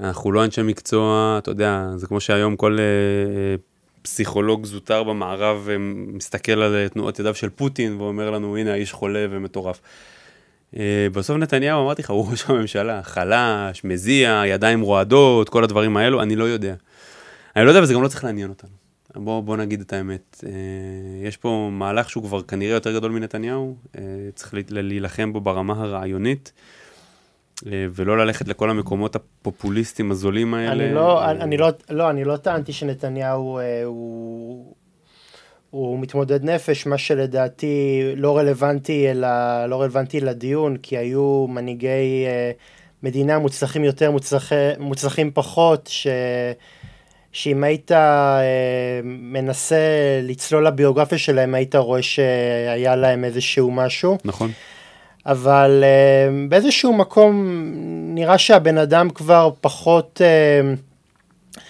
[0.00, 2.78] אנחנו לא אנשי מקצוע, אתה יודע, זה כמו שהיום כל
[4.02, 5.68] פסיכולוג זוטר במערב
[6.12, 9.80] מסתכל על תנועות ידיו של פוטין ואומר לנו, הנה האיש חולה ומטורף.
[11.12, 16.36] בסוף נתניהו, אמרתי לך, הוא ראש הממשלה, חלש, מזיע, ידיים רועדות, כל הדברים האלו, אני
[16.36, 16.74] לא יודע.
[17.56, 18.85] אני לא יודע וזה גם לא צריך לעניין אותנו.
[19.16, 20.44] בוא, בוא נגיד את האמת.
[20.44, 20.46] Uh,
[21.26, 23.98] יש פה מהלך שהוא כבר כנראה יותר גדול מנתניהו, uh,
[24.34, 26.52] צריך להילחם בו ברמה הרעיונית.
[27.66, 30.84] אה, ולא ללכת לכל המקומות הפופוליסטיים הזולים האלה.
[30.84, 34.74] אני לא, אני, אני לא, לא, אני לא טענתי שנתניהו אה, הוא,
[35.70, 39.28] הוא מתמודד נפש, מה שלדעתי לא רלוונטי, אלא,
[39.66, 42.50] לא רלוונטי לדיון, כי היו מנהיגי אה,
[43.02, 46.06] מדינה מוצלחים יותר, מוצלח, מוצלחים פחות, ש...
[47.36, 48.40] שאם היית אה,
[49.04, 49.76] מנסה
[50.22, 54.18] לצלול לביוגרפיה שלהם, היית רואה שהיה להם איזשהו משהו.
[54.24, 54.50] נכון.
[55.26, 57.46] אבל uh, באיזשהו מקום
[58.14, 61.60] נראה שהבן אדם כבר פחות, uh,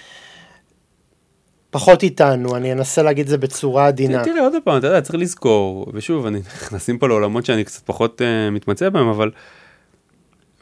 [1.70, 4.24] פחות איתנו, אני אנסה להגיד את זה בצורה עדינה.
[4.24, 8.20] תראה עוד פעם, אתה יודע, צריך לזכור, ושוב, אני נכנסים פה לעולמות שאני קצת פחות
[8.20, 9.30] uh, מתמצא בהם, אבל,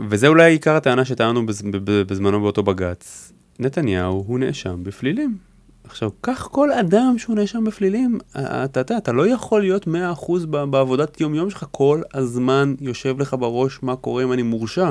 [0.00, 1.62] וזה אולי עיקר הטענה שטענו בז,
[2.06, 5.36] בזמנו באותו בג"ץ, נתניהו הוא נאשם בפלילים.
[5.84, 11.20] עכשיו, קח כל אדם שהוא נאשם בפלילים, אתה, אתה, אתה לא יכול להיות 100% בעבודת
[11.20, 14.90] יום-יום שלך, כל הזמן יושב לך בראש מה קורה אם אני מורשע,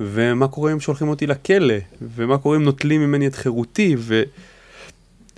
[0.00, 1.74] ומה קורה אם שולחים אותי לכלא,
[2.16, 4.22] ומה קורה אם נוטלים ממני את חירותי, ו...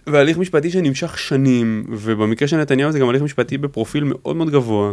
[0.07, 4.93] והליך משפטי שנמשך שנים, ובמקרה של נתניהו זה גם הליך משפטי בפרופיל מאוד מאוד גבוה,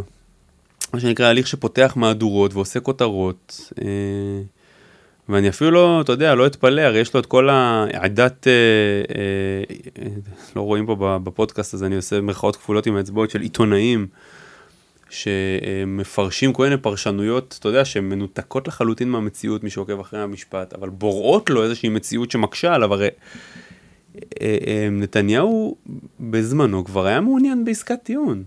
[0.92, 3.72] מה שנקרא הליך שפותח מהדורות ועושה כותרות.
[3.82, 4.57] אה...
[5.28, 8.52] ואני אפילו לא, אתה יודע, לא אתפלא, הרי יש לו את כל העדת, אה,
[10.02, 10.08] אה,
[10.56, 14.06] לא רואים פה בפודקאסט הזה, אני עושה מרכאות כפולות עם האצבעות של עיתונאים,
[15.10, 20.88] שמפרשים כל מיני פרשנויות, אתה יודע, שהן מנותקות לחלוטין מהמציאות, מי שעוקב אחרי המשפט, אבל
[20.88, 23.08] בוראות לו איזושהי מציאות שמקשה עליו, הרי
[24.42, 25.76] אה, אה, נתניהו
[26.20, 28.44] בזמנו כבר היה מעוניין בעסקת טיעון.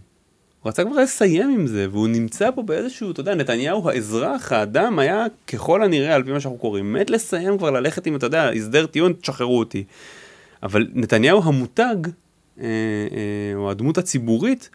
[0.61, 4.99] הוא רצה כבר לסיים עם זה, והוא נמצא פה באיזשהו, אתה יודע, נתניהו האזרח, האדם,
[4.99, 8.49] היה ככל הנראה, על פי מה שאנחנו קוראים, מת לסיים כבר ללכת עם, אתה יודע,
[8.49, 9.83] הסדר טיעון, תשחררו אותי.
[10.63, 11.95] אבל נתניהו המותג,
[12.59, 14.69] אה, אה, או הדמות הציבורית,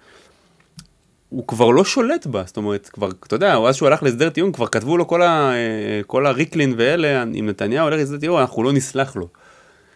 [1.28, 4.52] הוא כבר לא שולט בה, זאת אומרת, כבר, אתה יודע, אז שהוא הלך להסדר טיעון,
[4.52, 8.62] כבר כתבו לו כל, ה, אה, כל הריקלין ואלה, אם נתניהו הולך להסדר טיעון, אנחנו
[8.62, 9.28] לא נסלח לו.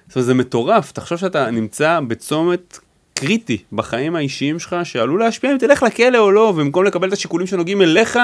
[0.08, 2.78] זאת אומרת, זה מטורף, תחשוב שאתה נמצא בצומת
[3.20, 7.46] קריטי בחיים האישיים שלך, שעלול להשפיע אם תלך לכלא או לא, ובמקום לקבל את השיקולים
[7.46, 8.18] שנוגעים אליך,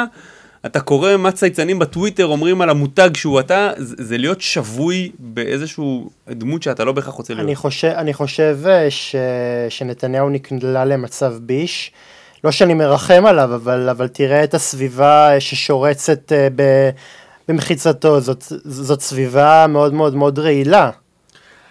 [0.67, 6.63] אתה קורא מה צייצנים בטוויטר אומרים על המותג שהוא אתה, זה, להיות שבוי באיזשהו דמות
[6.63, 7.47] שאתה לא בהכרח רוצה להיות.
[7.47, 9.17] אני חושב, אני חושב אה, ש,
[9.69, 11.93] שנתניהו נקלע למצב ביש.
[12.45, 16.49] לא שאני מרחם עליו, אבל, אבל תראה את הסביבה ששורצת אה,
[17.49, 20.91] במחיצתו, זאת, זאת סביבה מאוד מאוד מאוד רעילה.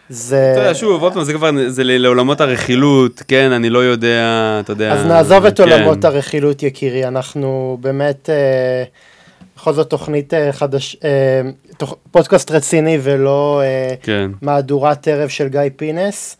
[0.09, 0.51] זה...
[0.51, 4.71] אתה יודע, שוב, עוד פעם, זה כבר, זה לעולמות הרכילות, כן, אני לא יודע, אתה
[4.71, 4.93] יודע.
[4.93, 5.63] אז נעזוב את כן.
[5.63, 8.83] עולמות הרכילות, יקירי, אנחנו באמת, אה,
[9.57, 13.61] בכל זאת תוכנית אה, חדש, אה, פודקאסט רציני ולא
[14.01, 14.31] כן.
[14.41, 16.37] מהדורת ערב של גיא פינס.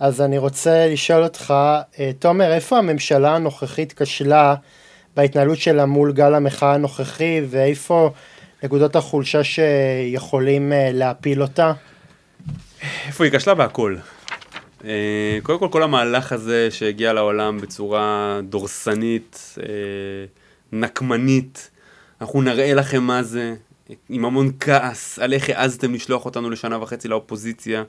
[0.00, 1.54] אז אני רוצה לשאול אותך,
[2.18, 4.54] תומר, איפה הממשלה הנוכחית כשלה
[5.16, 8.10] בהתנהלות שלה מול גל המחאה הנוכחי, ואיפה
[8.62, 11.72] נקודות החולשה שיכולים להפיל אותה?
[13.06, 13.96] איפה היא כשלה בהכל.
[14.84, 19.64] אה, קודם כל, כל המהלך הזה שהגיע לעולם בצורה דורסנית, אה,
[20.72, 21.70] נקמנית,
[22.20, 23.54] אנחנו נראה לכם מה זה,
[24.08, 27.84] עם המון כעס על איך העזתם לשלוח אותנו לשנה וחצי לאופוזיציה,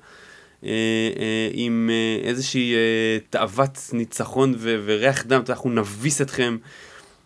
[0.64, 0.70] אה,
[1.52, 1.90] עם
[2.24, 2.74] איזושהי
[3.30, 6.58] תאוות ניצחון וריח דם, אנחנו נביס אתכם.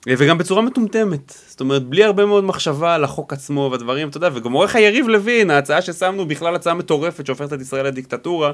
[0.07, 4.29] וגם בצורה מטומטמת, זאת אומרת, בלי הרבה מאוד מחשבה על החוק עצמו והדברים, אתה יודע,
[4.33, 8.51] וגם עורך היריב לוין, ההצעה ששמנו בכלל הצעה מטורפת שהופכת את ישראל לדיקטטורה,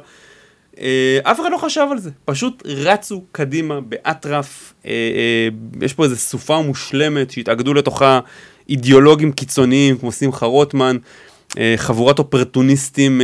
[0.79, 5.47] אה, אף אחד לא חשב על זה, פשוט רצו קדימה באטרף, אה, אה,
[5.81, 8.19] יש פה איזו סופה מושלמת שהתאגדו לתוכה
[8.69, 10.97] אידיאולוגים קיצוניים כמו שמחה רוטמן,
[11.77, 13.21] חבורת אופרטוניסטים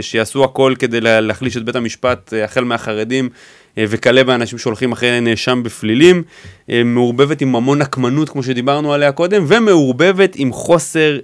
[0.00, 3.28] שיעשו הכל כדי להחליש את בית המשפט, החל מהחרדים
[3.78, 6.22] וכלה באנשים שהולכים אחרי נאשם בפלילים,
[6.68, 11.18] מעורבבת עם המון נקמנות כמו שדיברנו עליה קודם, ומעורבבת עם חוסר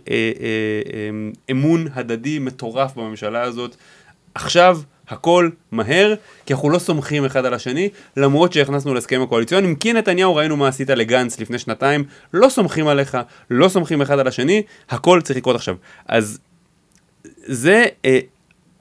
[1.50, 3.76] אמון הדדי מטורף בממשלה הזאת.
[4.34, 6.14] עכשיו הכל מהר,
[6.46, 10.68] כי אנחנו לא סומכים אחד על השני, למרות שהכנסנו להסכם הקואליציוניים, כי נתניהו ראינו מה
[10.68, 13.18] עשית לגנץ לפני שנתיים, לא סומכים עליך,
[13.50, 15.76] לא סומכים אחד על השני, הכל צריך לקרות עכשיו.
[16.08, 16.38] אז
[17.44, 18.18] זה אה,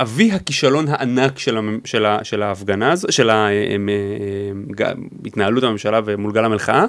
[0.02, 3.30] אבי הכישלון הענק של, המ, של, ה, של ההפגנה הזו, של
[5.26, 6.86] התנהלות הממשלה ומול גל המלחמה,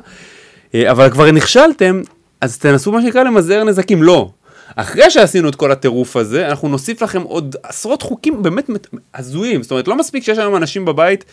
[0.74, 2.02] אה, אבל כבר נכשלתם,
[2.40, 4.30] אז תנסו מה שנקרא למזער נזקים, לא.
[4.76, 8.70] אחרי שעשינו את כל הטירוף הזה, אנחנו נוסיף לכם עוד עשרות חוקים באמת
[9.14, 9.62] הזויים.
[9.62, 11.24] זאת אומרת, לא מספיק שיש היום אנשים בבית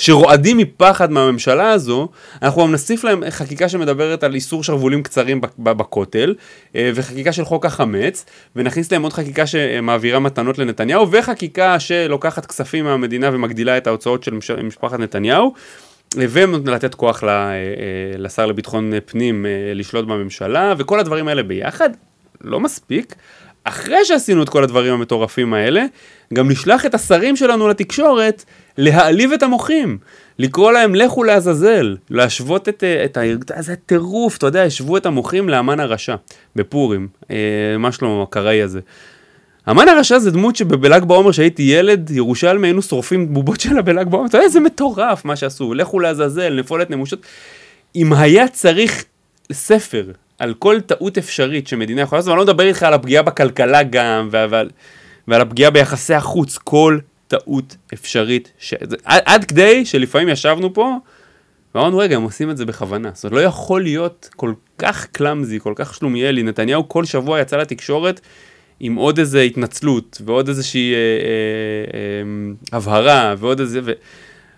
[0.00, 2.08] שרועדים מפחד מהממשלה הזו,
[2.42, 6.34] אנחנו גם נוסיף להם חקיקה שמדברת על איסור שרוולים קצרים בכותל,
[6.76, 12.84] אה, וחקיקה של חוק החמץ, ונכניס להם עוד חקיקה שמעבירה מתנות לנתניהו, וחקיקה שלוקחת כספים
[12.84, 15.54] מהמדינה ומגדילה את ההוצאות של משפחת נתניהו.
[16.16, 17.28] ולתת כוח אה,
[18.18, 21.90] לשר לביטחון פנים אה, לשלוט בממשלה, וכל הדברים האלה ביחד,
[22.40, 23.14] לא מספיק.
[23.64, 25.84] אחרי שעשינו את כל הדברים המטורפים האלה,
[26.34, 28.44] גם נשלח את השרים שלנו לתקשורת
[28.80, 29.98] להעליב את המוחים,
[30.38, 33.62] לקרוא להם לכו לעזאזל, להשוות את, אה, את ה...
[33.62, 36.14] זה טירוף, אתה יודע, השוו את המוחים לאמן הרשע,
[36.56, 37.36] בפורים, אה,
[37.78, 38.80] מה שלמה הקראי הזה.
[39.66, 44.26] המן הרשע זה דמות שבל"ג בעומר שהייתי ילד, ירושלמי היינו שורפים בובות שלה בל"ג בעומר,
[44.26, 47.26] אתה יודע, זה מטורף מה שעשו, לכו לעזאזל, נפולת נמושות.
[47.96, 49.04] אם היה צריך
[49.52, 50.04] ספר
[50.38, 54.28] על כל טעות אפשרית שמדינה יכולה לעשות, ואני לא מדבר איתך על הפגיעה בכלכלה גם,
[54.30, 54.70] ועל,
[55.28, 56.98] ועל הפגיעה ביחסי החוץ, כל
[57.30, 58.74] טעות אפשרית, ש...
[59.04, 60.96] עד, עד כדי שלפעמים ישבנו פה,
[61.74, 63.10] ואמרנו, רגע, הם עושים את זה בכוונה.
[63.14, 66.42] זאת אומרת, לא יכול להיות כל כך קלאמזי, כל כך שלומיאלי.
[66.42, 68.20] נתניהו כל שבוע יצא לתקשורת
[68.80, 71.02] עם עוד איזה התנצלות, ועוד איזושהי אה, אה,
[71.94, 73.80] אה, הבהרה, ועוד איזה...
[73.84, 73.92] ו...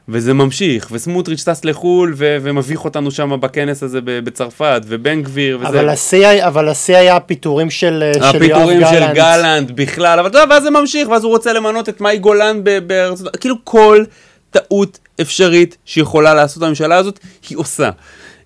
[0.08, 5.68] וזה ממשיך, וסמוטריץ' טס לחו"ל ו- ומביך אותנו שם בכנס הזה בצרפת, ובן גביר וזה.
[5.68, 8.52] אבל השיא, אבל השיא היה הפיטורים של, של יואב גלנט.
[8.52, 12.00] הפיטורים של גלנט בכלל, אבל אתה יודע, ואז זה ממשיך, ואז הוא רוצה למנות את
[12.00, 14.04] מאי גולן בארצות, כאילו כל
[14.50, 17.90] טעות אפשרית שיכולה לעשות הממשלה הזאת, היא עושה.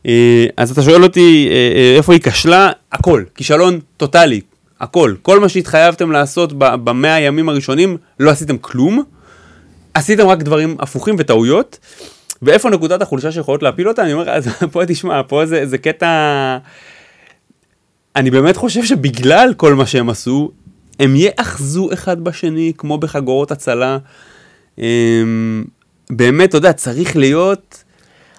[0.06, 2.70] אה, אז אתה שואל אותי אה, אה, איפה היא כשלה?
[2.92, 4.40] הכל, כישלון טוטאלי,
[4.80, 5.14] הכל.
[5.22, 9.04] כל מה שהתחייבתם לעשות במאה הימים הראשונים, לא עשיתם כלום.
[9.96, 11.78] עשיתם רק דברים הפוכים וטעויות,
[12.42, 14.02] ואיפה נקודת החולשה שיכולות להפיל אותה?
[14.02, 16.08] אני אומר, אז פה תשמע, פה זה, זה קטע...
[18.16, 20.50] אני באמת חושב שבגלל כל מה שהם עשו,
[21.00, 23.98] הם יאחזו אחד בשני כמו בחגורות הצלה.
[24.78, 25.64] הם, אמ,
[26.10, 27.84] באמת, אתה יודע, צריך להיות...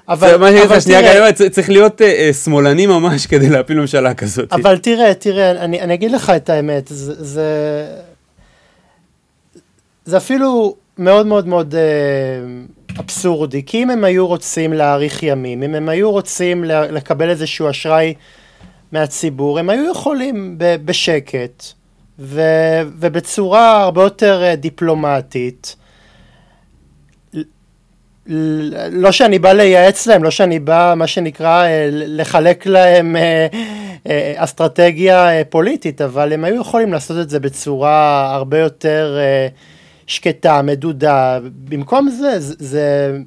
[0.10, 1.32] אבל, אבל שנייה, תראה...
[1.32, 4.54] גם, צריך להיות uh, שמאלני ממש כדי להפיל ממשלה כזאת.
[4.54, 7.46] אבל תראה, תראה, אני, אני אגיד לך את האמת, זה, זה,
[10.06, 11.82] זה אפילו מאוד מאוד מאוד אה,
[13.00, 18.14] אבסורדי, כי אם הם היו רוצים להאריך ימים, אם הם היו רוצים לקבל איזשהו אשראי
[18.92, 21.64] מהציבור, הם היו יכולים בשקט
[22.20, 22.42] ו,
[23.00, 25.76] ובצורה הרבה יותר אה, דיפלומטית.
[28.92, 33.16] לא שאני בא לייעץ להם, לא שאני בא, מה שנקרא, אה, לחלק להם
[34.36, 39.18] אסטרטגיה פוליטית, אבל הם היו יכולים לעשות את זה בצורה הרבה יותר
[40.08, 43.18] שקטה, מדודה, במקום זה, זה.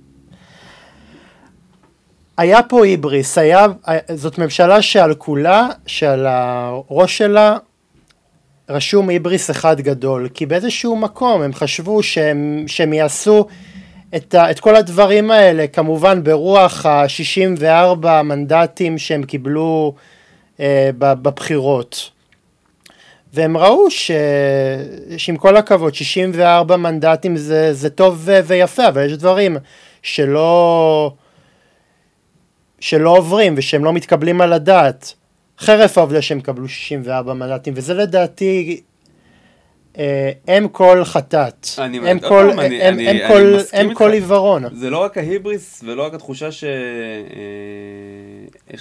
[2.38, 3.66] היה פה היבריס, היה,
[4.14, 7.56] זאת ממשלה שעל כולה, שעל הראש שלה
[8.70, 13.46] רשום היבריס אחד גדול, כי באיזשהו מקום הם חשבו שהם, שהם יעשו
[14.16, 19.94] את, ה, את כל הדברים האלה, כמובן ברוח ה-64 מנדטים שהם קיבלו
[20.60, 22.10] אה, בבחירות.
[23.34, 24.10] והם ראו ש...
[25.16, 28.38] שעם כל הכבוד 64 מנדטים זה, זה טוב ו...
[28.46, 29.56] ויפה אבל יש דברים
[30.02, 31.12] שלא
[32.80, 35.14] שלא עוברים ושהם לא מתקבלים על הדעת.
[35.58, 38.80] חרף העובדה שהם קבלו 64 מנדטים וזה לדעתי
[39.98, 41.66] אה, אם כל חטאת,
[42.12, 44.62] אם כל, אני, הם, אני, כל, הם כל עיוורון.
[44.74, 46.64] זה לא רק ההיבריס ולא רק התחושה שיש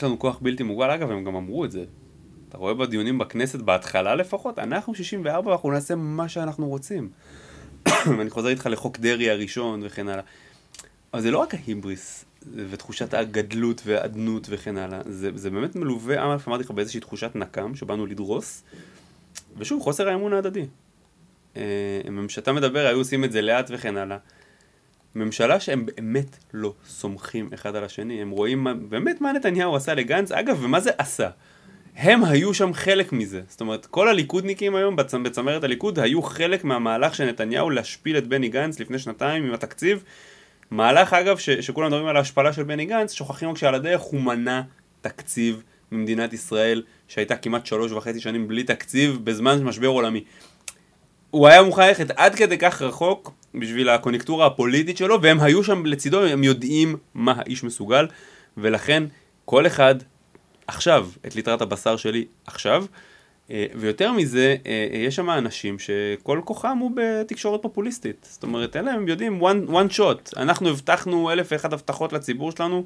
[0.04, 1.84] אה, לנו כוח בלתי מוגבל, אגב הם גם אמרו את זה,
[2.50, 7.10] אתה רואה בדיונים בכנסת, בהתחלה לפחות, אנחנו 64 ואנחנו נעשה מה שאנחנו רוצים.
[8.18, 10.24] ואני חוזר איתך לחוק דרעי הראשון וכן הלאה.
[11.14, 16.38] אבל זה לא רק ההיבריס ותחושת הגדלות והאדנות וכן הלאה, זה, זה באמת מלווה, אמר,
[16.48, 18.64] אמרתי לך, באיזושהי תחושת נקם שבאנו לדרוס,
[19.58, 20.66] ושוב, חוסר האמון ההדדי.
[22.28, 24.18] כשאתה אה, מדבר, היו עושים את זה לאט וכן הלאה.
[25.16, 29.94] ממשלה שהם באמת לא סומכים אחד על השני, הם רואים מה, באמת מה נתניהו עשה
[29.94, 31.30] לגנץ, אגב, ומה זה עשה.
[32.00, 33.42] הם היו שם חלק מזה.
[33.48, 35.14] זאת אומרת, כל הליכודניקים היום בצ...
[35.14, 40.04] בצמרת הליכוד היו חלק מהמהלך של נתניהו להשפיל את בני גנץ לפני שנתיים עם התקציב.
[40.72, 41.50] מהלך אגב ש...
[41.50, 44.62] שכולם מדברים על ההשפלה של בני גנץ, שוכחים רק שעל הדרך הוא מנע
[45.02, 50.24] תקציב ממדינת ישראל שהייתה כמעט שלוש וחצי שנים בלי תקציב בזמן משבר עולמי.
[51.32, 55.86] הוא היה מוכן ללכת עד כדי כך רחוק בשביל הקוניונקטורה הפוליטית שלו והם היו שם
[55.86, 58.08] לצידו, הם יודעים מה האיש מסוגל
[58.58, 59.04] ולכן
[59.45, 59.95] כל אחד
[60.70, 62.86] עכשיו, את ליטרת הבשר שלי עכשיו.
[63.51, 68.28] אה, ויותר מזה, אה, אה, יש שם אנשים שכל כוחם הוא בתקשורת פופוליסטית.
[68.32, 70.38] זאת אומרת, אלה הם יודעים one, one shot.
[70.38, 72.86] אנחנו הבטחנו אלף ואחת הבטחות לציבור שלנו,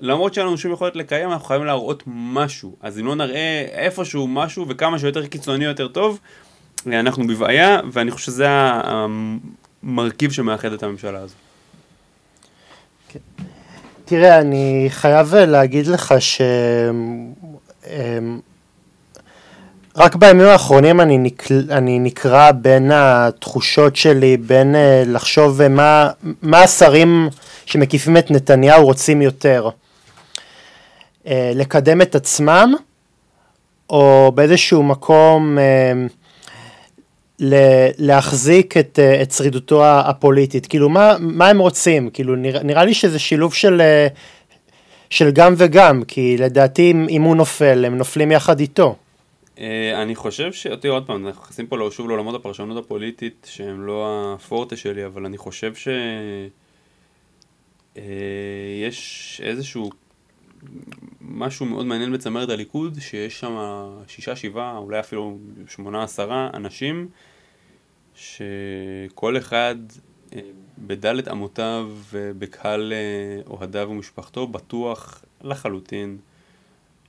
[0.00, 2.76] למרות שאין לנו שום יכולת לקיים, אנחנו חייבים להראות משהו.
[2.80, 6.18] אז אם לא נראה איפשהו משהו וכמה שיותר קיצוני יותר טוב,
[6.86, 8.46] אנחנו בבעיה, ואני חושב שזה
[9.82, 11.34] המרכיב שמאחד את הממשלה הזו.
[13.08, 13.44] כן.
[14.10, 16.40] תראה, אני חייב להגיד לך ש...
[17.86, 18.40] אמ,
[19.96, 21.48] רק בימים האחרונים אני, נק...
[21.70, 26.10] אני נקרע בין התחושות שלי, בין uh, לחשוב מה,
[26.42, 27.28] מה השרים
[27.66, 29.68] שמקיפים את נתניהו רוצים יותר.
[31.24, 32.74] Uh, לקדם את עצמם,
[33.90, 36.12] או באיזשהו מקום uh,
[37.98, 40.66] להחזיק את, uh, את שרידותו הפוליטית.
[40.66, 42.10] כאילו, מה, מה הם רוצים?
[42.10, 44.14] כאילו, נראה, נראה לי שזה שילוב של, uh,
[45.10, 48.96] של גם וגם, כי לדעתי אם הוא נופל, הם נופלים יחד איתו.
[49.60, 50.66] אה, אני חושב ש...
[50.66, 55.26] תראי עוד פעם, אנחנו נכנסים פה שוב לעולמות הפרשנות הפוליטית שהם לא הפורטה שלי, אבל
[55.26, 55.88] אני חושב ש...
[57.96, 58.02] אה,
[58.88, 59.90] יש איזשהו
[61.20, 63.56] משהו מאוד מעניין בצמרת הליכוד, שיש שם
[64.06, 65.38] שישה, שבעה, אולי אפילו
[65.68, 67.08] שמונה, עשרה אנשים,
[68.20, 69.74] שכל אחד
[70.34, 70.40] אה,
[70.78, 72.92] בדלת אמותיו ובקהל
[73.46, 76.18] אוהדיו ומשפחתו בטוח לחלוטין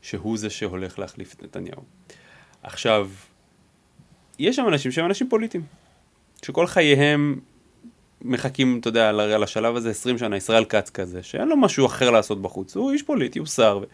[0.01, 1.82] שהוא זה שהולך להחליף את נתניהו.
[2.64, 3.09] עכשיו,
[4.39, 5.64] יש שם אנשים שהם אנשים פוליטיים,
[6.41, 7.39] שכל חייהם
[8.22, 12.41] מחכים, אתה יודע, לשלב הזה 20 שנה, ישראל כץ כזה, שאין לו משהו אחר לעשות
[12.41, 13.80] בחוץ, הוא איש פוליטי, הוא שר.
[13.82, 13.86] ו...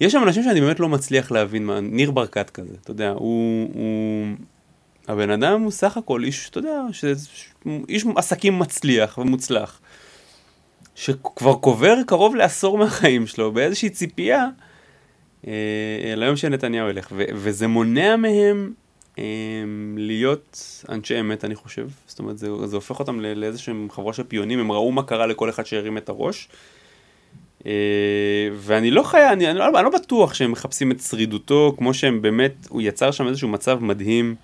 [0.00, 3.70] יש שם אנשים שאני באמת לא מצליח להבין מה, ניר ברקת כזה, אתה יודע, הוא,
[3.74, 4.26] הוא...
[5.08, 7.04] הבן אדם הוא סך הכל איש, אתה יודע, ש...
[7.88, 9.80] איש עסקים מצליח ומוצלח,
[10.94, 14.46] שכבר קובר קרוב לעשור מהחיים שלו באיזושהי ציפייה
[15.46, 15.52] אה,
[16.16, 18.72] ליום שנתניהו ילך, ו- וזה מונע מהם
[19.18, 19.24] אה,
[19.96, 21.88] להיות אנשי אמת, אני חושב.
[22.06, 25.26] זאת אומרת, זה, זה הופך אותם לאיזה שהם חבורה של פיונים, הם ראו מה קרה
[25.26, 26.48] לכל אחד שהרים את הראש.
[27.66, 27.72] אה,
[28.54, 29.32] ואני לא חי...
[29.32, 33.10] אני, אני, לא, אני לא בטוח שהם מחפשים את שרידותו, כמו שהם באמת, הוא יצר
[33.10, 34.34] שם איזשהו מצב מדהים,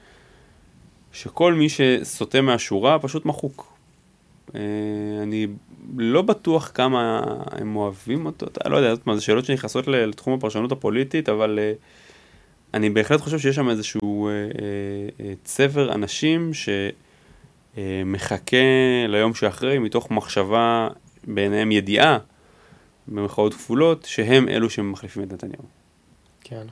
[1.13, 3.73] שכל מי שסוטה מהשורה פשוט מחוק.
[5.23, 5.47] אני
[5.97, 11.29] לא בטוח כמה הם אוהבים אותו, אתה לא יודע, זה שאלות שנכנסות לתחום הפרשנות הפוליטית,
[11.29, 11.79] אבל uh,
[12.75, 14.33] אני בהחלט חושב שיש שם איזשהו uh,
[15.45, 16.51] צבר אנשים
[17.75, 18.57] שמחכה
[19.09, 20.89] ליום שאחרי, מתוך מחשבה,
[21.27, 22.19] בעיניהם ידיעה,
[23.09, 25.65] במחאות כפולות, שהם אלו שמחליפים את נתניהו.
[26.45, 26.67] כן.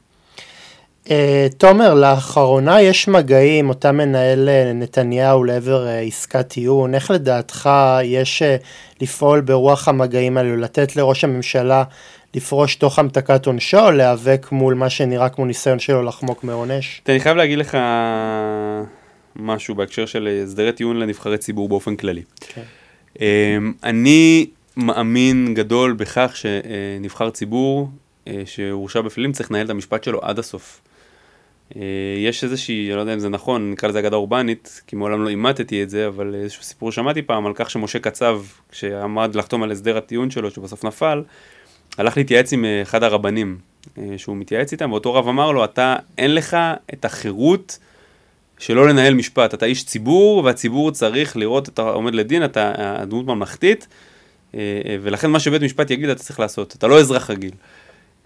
[1.07, 1.11] Uh,
[1.59, 7.71] תומר, לאחרונה יש מגעים, אותה מנהל נתניהו לעבר uh, עסקת טיעון, איך לדעתך
[8.05, 8.65] יש uh,
[9.01, 11.85] לפעול ברוח המגעים האלו, לתת לראש הממשלה
[12.35, 17.03] לפרוש תוך המתקת עונשו, או להיאבק מול מה שנראה כמו ניסיון שלו לחמוק מעונש?
[17.09, 17.79] אני חייב להגיד לך
[19.37, 22.23] משהו בהקשר של הסדרי טיעון לנבחרי ציבור באופן כללי.
[22.41, 22.63] כן.
[23.21, 24.47] אמ, אני
[24.77, 27.89] מאמין גדול בכך שנבחר ציבור
[28.45, 30.81] שהורשע בפלילים צריך לנהל את המשפט שלו עד הסוף.
[31.77, 31.83] אה,
[32.19, 35.29] יש איזושהי, אני לא יודע אם זה נכון, נקרא לזה אגדה אורבנית, כי מעולם לא
[35.29, 39.71] אימטתי את זה, אבל איזשהו סיפור שמעתי פעם על כך שמשה קצב, כשעמד לחתום על
[39.71, 41.23] הסדר הטיעון שלו, שבסוף נפל,
[41.99, 43.59] הלך להתייעץ עם אה, אחד הרבנים
[43.99, 46.57] אה, שהוא מתייעץ איתם, ואותו רב אמר לו, אתה, אין לך
[46.93, 47.79] את החירות
[48.59, 53.89] שלא לנהל משפט, אתה איש ציבור, והציבור צריך לראות, אתה עומד לדין, אתה הדמות ממלכתית,
[55.03, 57.53] ולכן מה שבית משפט יגיד אתה צריך לעשות, אתה לא אזרח רגיל.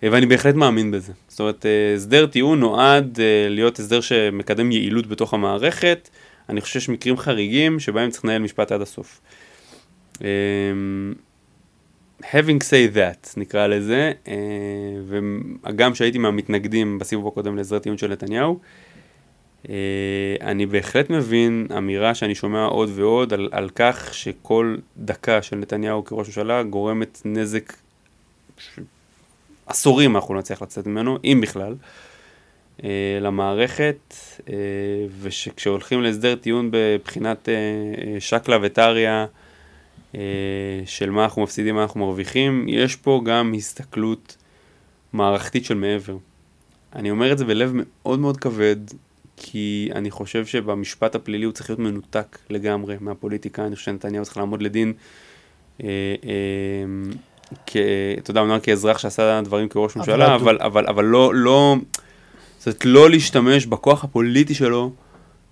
[0.04, 1.12] אה, ואני בהחלט מאמין בזה.
[1.28, 6.08] זאת אומרת, אה, הסדר טיעון נועד אה, להיות הסדר שמקדם יעילות בתוך המערכת.
[6.48, 9.20] אני חושב שיש מקרים חריגים שבהם צריך לנהל משפט עד הסוף.
[12.22, 14.12] having say that נקרא לזה,
[15.06, 18.58] וגם שהייתי מהמתנגדים בסיבוב הקודם להסדר טיעון של נתניהו,
[20.40, 26.04] אני בהחלט מבין אמירה שאני שומע עוד ועוד על, על כך שכל דקה של נתניהו
[26.04, 27.72] כראש ממשלה גורמת נזק
[29.66, 31.74] עשורים אנחנו נצליח לצאת ממנו, אם בכלל,
[32.84, 34.14] אה, למערכת,
[34.48, 34.54] אה,
[35.20, 39.24] ושכשהולכים להסדר טיעון בבחינת אה, שקלא וטריא
[40.86, 44.36] של מה אנחנו מפסידים, מה אנחנו מרוויחים, יש פה גם הסתכלות
[45.12, 46.16] מערכתית של מעבר.
[46.94, 48.76] אני אומר את זה בלב מאוד מאוד כבד,
[49.36, 54.36] כי אני חושב שבמשפט הפלילי הוא צריך להיות מנותק לגמרי מהפוליטיקה, אני חושב שנתניהו צריך
[54.36, 54.92] לעמוד לדין.
[57.76, 58.18] אה, אה, כ...
[58.18, 61.76] אתה יודע, אמנם כאזרח שעשה דברים כראש ממשלה, אבל, אבל, אבל לא, לא,
[62.58, 64.90] זאת אומרת, לא להשתמש בכוח הפוליטי שלו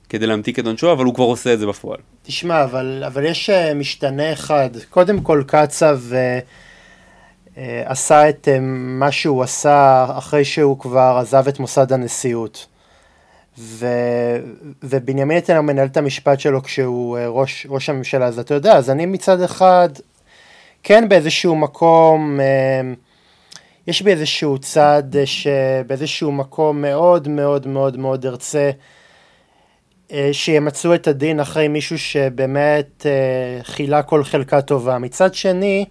[0.09, 1.99] כדי להמתיק את עונשו, אבל הוא כבר עושה את זה בפועל.
[2.23, 4.71] תשמע, אבל, אבל יש אה, משתנה אחד.
[4.91, 11.93] קודם כל, קצב uh, עשה את מה שהוא עשה אחרי שהוא כבר עזב את מוסד
[11.93, 12.67] הנשיאות.
[13.59, 13.87] ו,
[14.83, 19.07] ובנימין נתניהו מנהל את המשפט שלו כשהוא ראש, ראש הממשלה, אז אתה יודע, אז אני
[19.07, 19.89] מצד אחד
[20.83, 22.93] כן באיזשהו מקום אה,
[23.87, 28.71] יש בי איזשהו צד שבאיזשהו מקום מאוד מאוד מאוד מאוד ארצה
[30.13, 34.99] אה, שימצאו את הדין אחרי מישהו שבאמת אה, חילה כל חלקה טובה.
[34.99, 35.85] מצד שני,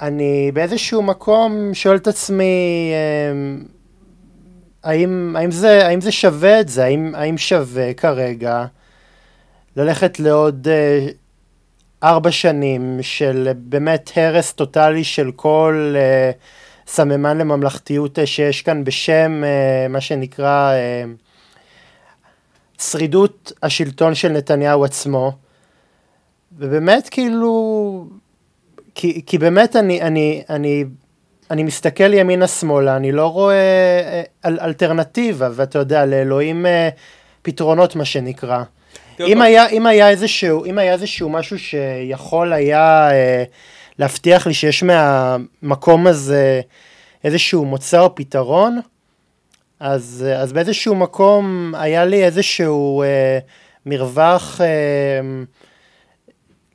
[0.00, 3.62] אני באיזשהו מקום שואל את עצמי, אה,
[4.90, 6.84] האם, האם, זה, האם זה שווה את זה?
[6.84, 8.64] האם, האם שווה כרגע
[9.76, 10.68] ללכת לעוד
[12.02, 15.94] ארבע שנים של באמת הרס טוטאלי של כל
[16.86, 19.42] סממן לממלכתיות שיש כאן בשם
[19.88, 20.72] מה שנקרא
[22.78, 25.32] שרידות השלטון של נתניהו עצמו,
[26.58, 28.06] ובאמת כאילו,
[28.94, 30.84] כי, כי באמת אני, אני, אני,
[31.50, 36.88] אני מסתכל ימינה שמאלה, אני לא רואה אה, אל, אלטרנטיבה, ואתה יודע, לאלוהים אה,
[37.42, 38.62] פתרונות מה שנקרא.
[39.20, 43.44] אם היה, אם, היה איזשהו, אם היה איזשהו משהו שיכול היה אה,
[43.98, 46.60] להבטיח לי שיש מהמקום הזה
[47.24, 48.80] איזשהו מוצא או פתרון,
[49.80, 53.38] אז, אז באיזשהו מקום היה לי איזשהו אה,
[53.86, 55.20] מרווח אה,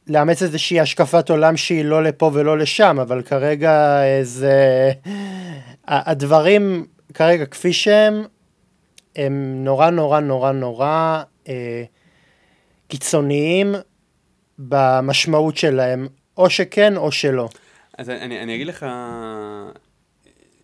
[0.07, 4.91] לאמץ איזושהי השקפת עולם שהיא לא לפה ולא לשם, אבל כרגע זה...
[5.87, 8.23] הדברים כרגע כפי שהם,
[9.15, 11.83] הם נורא נורא נורא נורא אה,
[12.91, 13.75] קיצוניים
[14.59, 17.49] במשמעות שלהם, או שכן או שלא.
[17.97, 18.85] אז אני, אני אגיד לך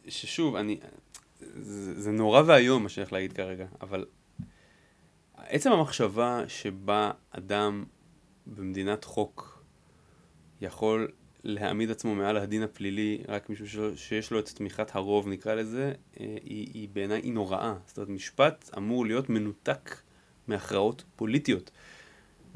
[0.07, 0.77] ששוב, אני,
[1.39, 4.05] זה, זה נורא ואיום מה שאני להגיד כרגע, אבל
[5.37, 7.83] עצם המחשבה שבה אדם
[8.45, 9.63] במדינת חוק
[10.61, 11.07] יכול
[11.43, 16.25] להעמיד עצמו מעל הדין הפלילי רק משום שיש לו את תמיכת הרוב נקרא לזה, אה,
[16.43, 17.73] היא, היא בעיניי נוראה.
[17.85, 19.95] זאת אומרת, משפט אמור להיות מנותק
[20.47, 21.71] מהכרעות פוליטיות.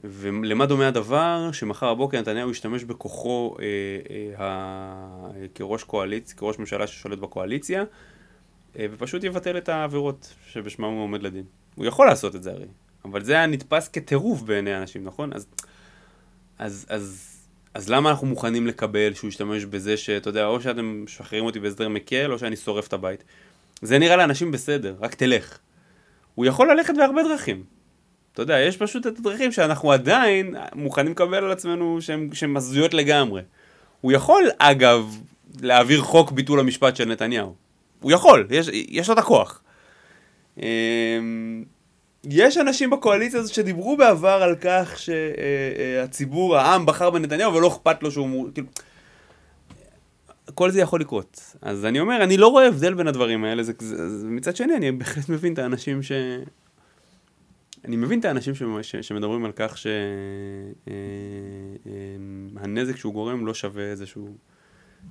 [0.04, 1.49] ולמה דומה הדבר?
[1.52, 3.66] שמחר בבוקר נתניהו ישתמש בכוחו אה,
[4.10, 5.28] אה, ה...
[5.56, 7.84] כראש קואליציה, כראש ממשלה ששולט בקואליציה,
[8.80, 11.43] אה, ופשוט יבטל את העבירות שבשמם הוא עומד לדין.
[11.76, 12.66] הוא יכול לעשות את זה הרי,
[13.06, 15.34] אבל זה היה נתפס כטירוף בעיני אנשים, נכון?
[15.34, 15.47] אז,
[16.60, 17.36] אז, אז,
[17.74, 21.89] אז למה אנחנו מוכנים לקבל שהוא ישתמש בזה שאתה יודע, או שאתם משחררים אותי בהסדר
[21.89, 23.24] מקל, או שאני שורף את הבית.
[23.82, 25.60] זה נראה לאנשים בסדר, רק תלך.
[26.36, 27.64] הוא יכול ללכת בהרבה דרכים.
[28.34, 32.00] אתה יודע, יש פשוט את הדרכים שאנחנו עדיין מוכנים לקבל על עצמנו
[32.34, 33.42] שהן הזויות לגמרי.
[34.02, 35.18] הוא יכול, אגב,
[35.62, 37.56] להעביר חוק ביטול המשפט של נתניהו.
[38.00, 39.62] הוא יכול, יש, יש לו את הכוח.
[40.58, 41.64] אמ,
[42.24, 48.12] יש אנשים בקואליציה הזאת שדיברו בעבר על כך שהציבור, העם בחר בנתניהו ולא אכפת לו
[48.12, 48.50] שהוא...
[48.54, 48.68] כאילו,
[50.54, 51.56] כל זה יכול לקרות.
[51.62, 54.76] אז אני אומר, אני לא רואה הבדל בין הדברים האלה, זה, זה, זה, מצד שני,
[54.76, 56.12] אני בהחלט מבין את האנשים ש...
[57.86, 59.78] אני מבין את האנשים ש, ש, שמדברים על כך
[62.58, 64.28] שהנזק שהוא גורם לא שווה איזשהו...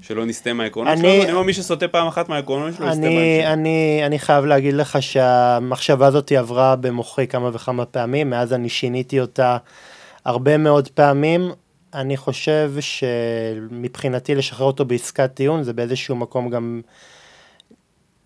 [0.00, 3.46] שלא נסטה מהעקרונות שלנו, אני אומר מי שסוטה פעם אחת מהעקרונות שלו, יסטה בהמשך.
[3.46, 9.20] אני, אני חייב להגיד לך שהמחשבה הזאת עברה במוחי כמה וכמה פעמים, מאז אני שיניתי
[9.20, 9.56] אותה
[10.24, 11.50] הרבה מאוד פעמים.
[11.94, 16.80] אני חושב שמבחינתי לשחרר אותו בעסקת טיעון זה באיזשהו מקום גם,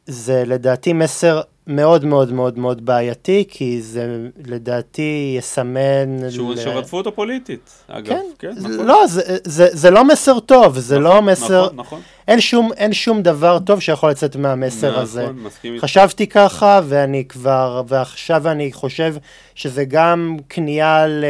[0.06, 6.30] זה לדעתי מסר מאוד מאוד מאוד מאוד בעייתי, כי זה לדעתי יסמן...
[6.30, 6.56] שהוא, ל...
[6.56, 8.08] שרדפו אותו פוליטית, אגב.
[8.08, 8.86] כן, כן נכון.
[8.86, 11.64] לא, זה, זה, זה לא מסר טוב, זה לא נכון, לא מסר...
[11.64, 12.00] נכון, נכון.
[12.28, 15.26] אין שום, אין שום דבר טוב שיכול לצאת מהמסר נכון, הזה.
[15.32, 19.14] מסכים חשבתי ככה, ואני כבר, ועכשיו אני חושב
[19.54, 21.24] שזה גם כניעה ל...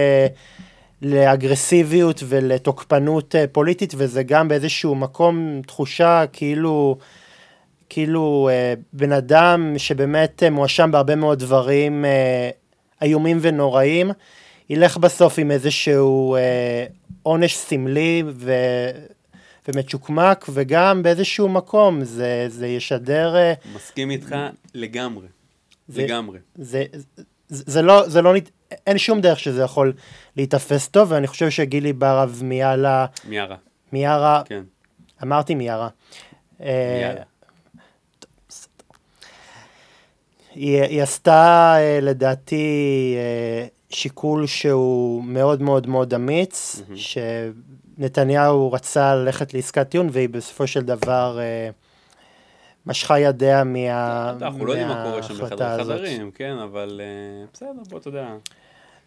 [1.02, 6.96] לאגרסיביות ולתוקפנות אה, פוליטית, וזה גם באיזשהו מקום תחושה כאילו...
[7.94, 12.50] כאילו אה, בן אדם שבאמת אה, מואשם בהרבה מאוד דברים אה,
[13.02, 14.10] איומים ונוראים,
[14.70, 16.84] ילך בסוף עם איזשהו אה,
[17.22, 18.52] עונש סמלי ו...
[19.68, 23.36] ומצ'וקמק, וגם באיזשהו מקום זה, זה ישדר...
[23.36, 24.36] אה, מסכים איתך
[24.74, 25.26] לגמרי,
[25.88, 26.38] זה, לגמרי.
[26.54, 26.84] זה,
[27.48, 28.32] זה, זה לא, זה לא,
[28.86, 29.92] אין שום דרך שזה יכול
[30.36, 33.06] להיתפס טוב, ואני חושב שגילי ברב מיאלה...
[33.28, 33.56] מיארה.
[33.92, 34.42] מיארה.
[34.44, 34.62] כן.
[35.22, 35.88] אמרתי מיארה.
[36.60, 37.22] מיארה.
[40.54, 46.96] היא, היא עשתה אה, לדעתי אה, שיקול שהוא מאוד מאוד מאוד אמיץ, mm-hmm.
[47.98, 51.70] שנתניהו רצה ללכת לעסקת טיעון והיא בסופו של דבר אה,
[52.86, 54.30] משכה ידיה מה...
[54.40, 57.00] אנחנו לא יודעים מה קורה שם בחדר חדרים, כן, אבל
[57.52, 58.28] בסדר, בוא, אתה יודע.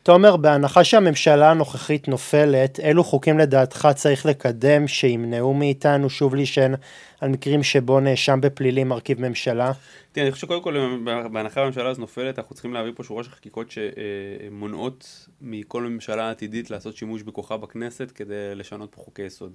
[0.07, 6.75] תומר, בהנחה שהממשלה הנוכחית נופלת, אילו חוקים לדעתך צריך לקדם שימנעו מאיתנו שוב להישען
[7.21, 9.71] על מקרים שבו נאשם בפלילים מרכיב ממשלה?
[10.11, 10.97] תראה, אני חושב שקודם כל,
[11.31, 16.71] בהנחה שהממשלה הזו נופלת, אנחנו צריכים להביא פה שורה של חקיקות שמונעות מכל ממשלה עתידית
[16.71, 19.53] לעשות שימוש בכוחה בכנסת כדי לשנות פה חוקי יסוד.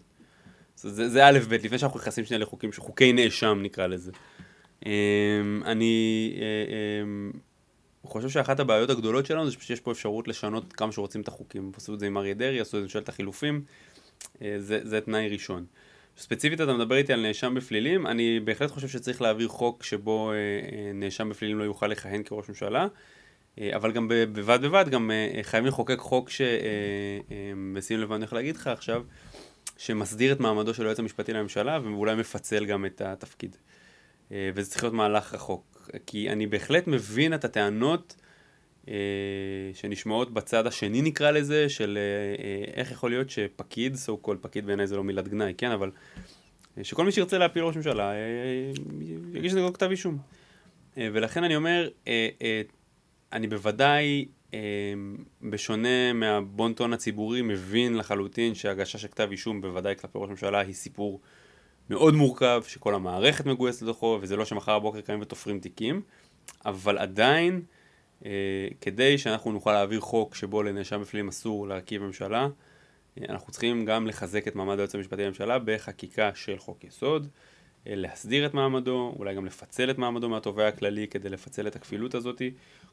[0.76, 4.12] זה, זה א' ב', לפני שאנחנו נכנסים שנייה לחוקים, חוקי נאשם נקרא לזה.
[4.86, 4.90] אמ,
[5.64, 6.32] אני
[8.04, 11.72] אמ, חושב שאחת הבעיות הגדולות שלנו זה שיש פה אפשרות לשנות כמה שרוצים את החוקים.
[11.76, 13.64] עשו את זה עם אריה דרעי, עשו את זה ממשלת החילופים,
[14.42, 15.64] אה, זה, זה תנאי ראשון.
[16.16, 20.36] ספציפית אתה מדבר איתי על נאשם בפלילים, אני בהחלט חושב שצריך להעביר חוק שבו אה,
[20.36, 22.86] אה, נאשם בפלילים לא יוכל לכהן כראש ממשלה,
[23.76, 25.10] אבל גם בבד בבד גם
[25.42, 29.02] חייבים לחוקק חוק שבשים לב אני הולך להגיד לך עכשיו,
[29.76, 33.56] שמסדיר את מעמדו של היועץ המשפטי לממשלה ואולי מפצל גם את התפקיד.
[34.30, 35.71] וזה צריך להיות מהלך רחוק,
[36.06, 38.16] כי אני בהחלט מבין את הטענות
[38.88, 38.94] אה,
[39.74, 44.66] שנשמעות בצד השני נקרא לזה, של אה, אה, איך יכול להיות שפקיד, so called פקיד
[44.66, 45.90] בעיניי זה לא מילת גנאי, כן, אבל
[46.82, 48.12] שכל מי שירצה להפיל ראש ממשלה
[49.34, 50.18] יגיש נגדו כתב אישום.
[50.96, 51.88] ולכן אני אומר,
[53.32, 54.26] אני בוודאי,
[55.42, 61.20] בשונה מהבונטון הציבורי, מבין לחלוטין שהגשה של כתב אישום, בוודאי כלפי ראש ממשלה, היא סיפור
[61.92, 66.02] מאוד מורכב, שכל המערכת מגויסת לתוכו, וזה לא שמחר בבוקר קמים ותופרים תיקים,
[66.64, 67.62] אבל עדיין,
[68.24, 68.30] אה,
[68.80, 72.48] כדי שאנחנו נוכל להעביר חוק שבו לנאשם בפלילים אסור להרכיב ממשלה,
[73.18, 77.28] אה, אנחנו צריכים גם לחזק את מעמד היועץ המשפטי לממשלה בחקיקה של חוק יסוד,
[77.86, 82.14] אה, להסדיר את מעמדו, אולי גם לפצל את מעמדו מהתובע הכללי כדי לפצל את הכפילות
[82.14, 82.42] הזאת.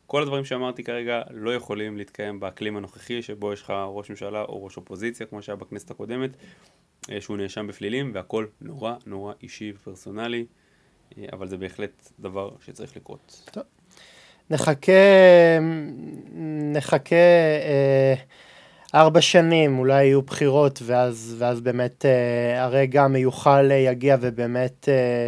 [0.08, 4.64] כל הדברים שאמרתי כרגע לא יכולים להתקיים באקלים הנוכחי שבו יש לך ראש ממשלה או
[4.64, 6.30] ראש אופוזיציה כמו שהיה בכנסת הקודמת,
[7.20, 10.46] שהוא נאשם בפלילים והכל נורא נורא אישי ופרסונלי,
[11.34, 13.50] אבל זה בהחלט דבר שצריך לקרות.
[13.52, 13.64] טוב.
[14.50, 14.92] נחכה,
[16.74, 18.14] נחכה אה,
[18.96, 25.28] ארבע שנים, אולי יהיו בחירות, ואז, ואז באמת אה, הרגע המיוחל יגיע, ובאמת אה,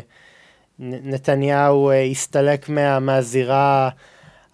[0.80, 3.90] נתניהו אה, יסתלק מה, מהזירה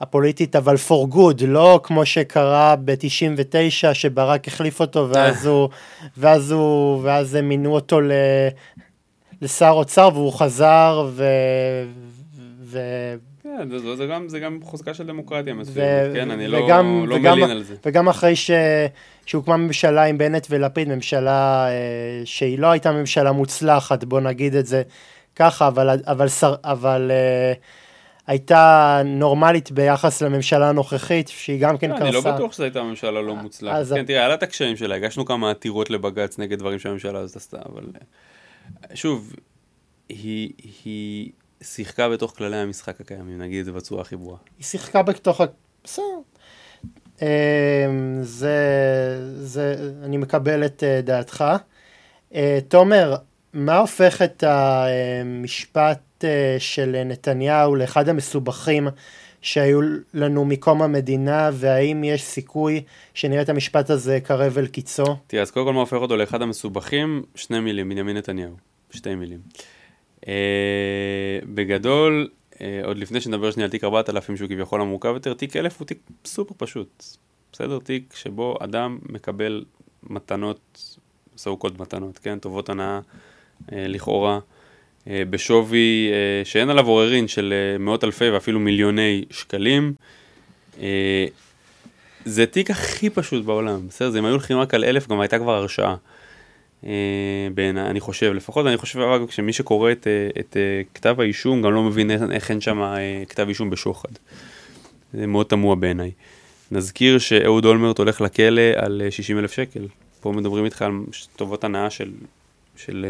[0.02, 5.70] הפוליטית, אבל for good, לא כמו שקרה ב-99, שברק החליף אותו, ואז הוא,
[6.18, 8.12] ואז הוא, ואז הם מינו אותו ל...
[9.42, 11.26] לשר אוצר והוא חזר ו...
[12.62, 12.80] ו...
[13.44, 17.16] כן, זה, זה, גם, זה גם חוזקה של דמוקרטיה מסוימת, כן, אני לא, וגם, לא
[17.16, 17.76] וגם, מלין על זה.
[17.86, 18.52] וגם אחרי ש,
[19.26, 24.66] שהוקמה ממשלה עם בנט ולפיד, ממשלה אה, שהיא לא הייתה ממשלה מוצלחת, בוא נגיד את
[24.66, 24.82] זה
[25.36, 27.54] ככה, אבל, אבל, אבל, אבל אה,
[28.28, 32.04] הייתה נורמלית ביחס לממשלה הנוכחית, שהיא גם כן קרסה.
[32.04, 33.76] אני לא בטוח שזו הייתה ממשלה לא מוצלחת.
[33.76, 33.94] אז...
[33.94, 37.36] כן, תראה, היה לה את הקשיים שלה, הגשנו כמה עתירות לבג"ץ נגד דברים שהממשלה הזאת
[37.36, 39.34] עשתה, אבל אה, שוב,
[40.10, 40.54] היא...
[40.86, 41.32] היא...
[41.62, 44.38] שיחקה בתוך כללי המשחק הקיימים, נגיד את זה בצורה הכי ברורה.
[44.58, 45.46] היא שיחקה בתוך ה...
[45.84, 46.04] בסדר.
[47.22, 47.28] אמ,
[48.22, 48.58] זה,
[49.40, 51.46] זה, אני מקבל את אה, דעתך.
[52.36, 53.16] אה, תומר,
[53.54, 56.07] מה הופך את המשפט אה,
[56.60, 58.88] של נתניהו לאחד המסובכים
[59.42, 59.80] שהיו
[60.14, 65.18] לנו מקום המדינה, והאם יש סיכוי שנראה את המשפט הזה קרב אל קיצו?
[65.28, 67.24] תראה, אז קודם כל מה הופך אותו לאחד המסובכים?
[67.36, 68.54] שני מילים, בנימין נתניהו.
[68.92, 69.40] שתי מילים.
[70.28, 72.30] אה, בגדול,
[72.62, 75.88] אה, עוד לפני שנדבר שנייה על תיק 4000 שהוא כביכול המורכב יותר, תיק 1000 הוא
[75.88, 77.04] תיק סופר פשוט.
[77.52, 77.80] בסדר?
[77.80, 79.66] תיק שבו אדם מקבל
[80.04, 80.96] מתנות,
[81.38, 82.40] so called מתנות, כן?
[82.40, 83.00] טובות הנאה
[83.72, 84.40] אה, לכאורה,
[85.30, 86.10] בשווי
[86.44, 89.94] שאין עליו עוררין של מאות אלפי ואפילו מיליוני שקלים.
[92.26, 94.10] זה תיק הכי פשוט בעולם, בסדר?
[94.10, 95.96] זה אם היו הולכים רק על אלף גם הייתה כבר הרשעה.
[96.86, 96.92] אה,
[97.54, 101.62] בעיניי, אני חושב, לפחות אני חושב אגב שמי שקורא את, אה, את אה, כתב האישום
[101.62, 102.96] גם לא מבין איך אין שם
[103.30, 104.10] כתב אישום בשוחד.
[105.14, 106.12] זה מאוד תמוה בעיניי.
[106.72, 109.88] נזכיר שאהוד אולמרט הולך לכלא על 60 אלף שקל.
[110.22, 110.92] פה מדברים איתך על
[111.36, 112.12] טובות הנאה של,
[112.78, 113.06] של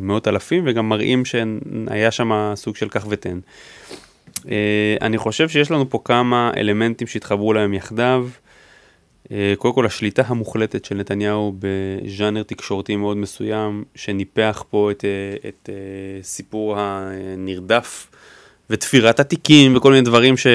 [0.00, 3.38] מאות אלפים וגם מראים שהיה שם סוג של כך ותן.
[5.00, 8.28] אני חושב שיש לנו פה כמה אלמנטים שהתחברו להם יחדיו.
[9.32, 15.48] אה, קודם כל השליטה המוחלטת של נתניהו בז'אנר תקשורתי מאוד מסוים, שניפח פה את, אה,
[15.48, 18.06] את אה, סיפור הנרדף
[18.70, 20.46] ותפירת התיקים וכל מיני דברים ש,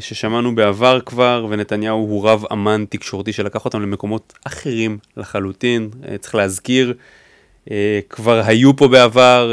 [0.00, 5.90] ששמענו בעבר כבר, ונתניהו הוא רב אמן תקשורתי שלקח אותם למקומות אחרים לחלוטין.
[6.20, 6.94] צריך להזכיר,
[8.08, 9.52] כבר היו פה בעבר,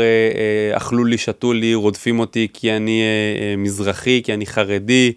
[0.71, 3.01] אכלו לי, שתו לי, רודפים אותי כי אני
[3.57, 5.13] מזרחי, כי אני חרדי.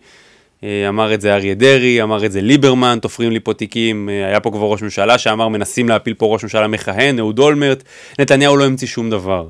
[0.64, 4.26] אה, אמר את זה אריה דרעי, אמר את זה ליברמן, תופרים לי פה תיקים, אה,
[4.26, 7.82] היה פה כבר ראש ממשלה שאמר מנסים להפיל פה ראש ממשלה מכהן, אהוד אולמרט,
[8.18, 9.48] נתניהו לא המציא שום דבר.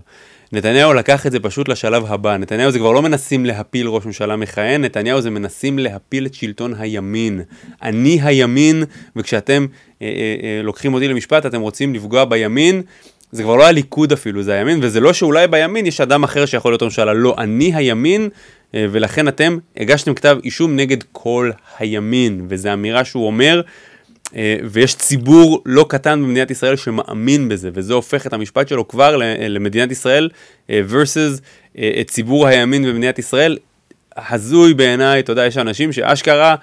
[0.52, 4.36] נתניהו לקח את זה פשוט לשלב הבא, נתניהו זה כבר לא מנסים להפיל ראש ממשלה
[4.36, 7.40] מכהן, נתניהו זה מנסים להפיל את שלטון הימין.
[7.82, 8.84] אני הימין,
[9.16, 9.66] וכשאתם
[10.02, 12.82] אה, אה, אה, לוקחים אותי למשפט, אתם רוצים לפגוע בימין,
[13.32, 16.72] זה כבר לא הליכוד אפילו, זה הימין, וזה לא שאולי בימין יש אדם אחר שיכול
[16.72, 18.28] להיות ממשלה, לא, אני הימין,
[18.74, 23.60] אה, ולכן אתם הגשתם כתב אישום נגד כל הימין, וזו אמירה שהוא אומר
[24.70, 29.90] ויש ציבור לא קטן במדינת ישראל שמאמין בזה, וזה הופך את המשפט שלו כבר למדינת
[29.90, 30.28] ישראל
[30.70, 31.40] אה, versus
[32.00, 33.58] את ציבור הימין במדינת ישראל.
[34.16, 36.54] הזוי בעיניי, אתה יודע, יש אנשים שאשכרה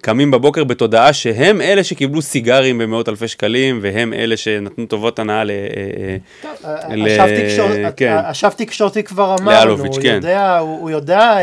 [0.00, 5.44] קמים בבוקר בתודעה שהם אלה שקיבלו סיגרים במאות אלפי שקלים, והם אלה שנתנו טובות הנאה
[5.44, 5.50] ל...
[8.30, 10.20] אשף תקשורתי כבר אמרנו, כן.
[10.60, 11.38] הוא יודע...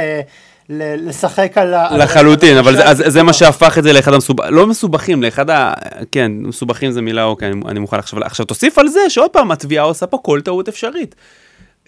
[0.70, 1.97] לשחק על ה...
[1.97, 5.74] לחלוטין, אבל זה, מה שהפך את זה לאחד המסובכים, לא מסובכים, לאחד ה...
[6.11, 8.24] כן, מסובכים זה מילה, אוקיי, אני, אני מוכן עכשיו.
[8.24, 11.15] עכשיו תוסיף על זה שעוד פעם, התביעה עושה פה כל טעות אפשרית.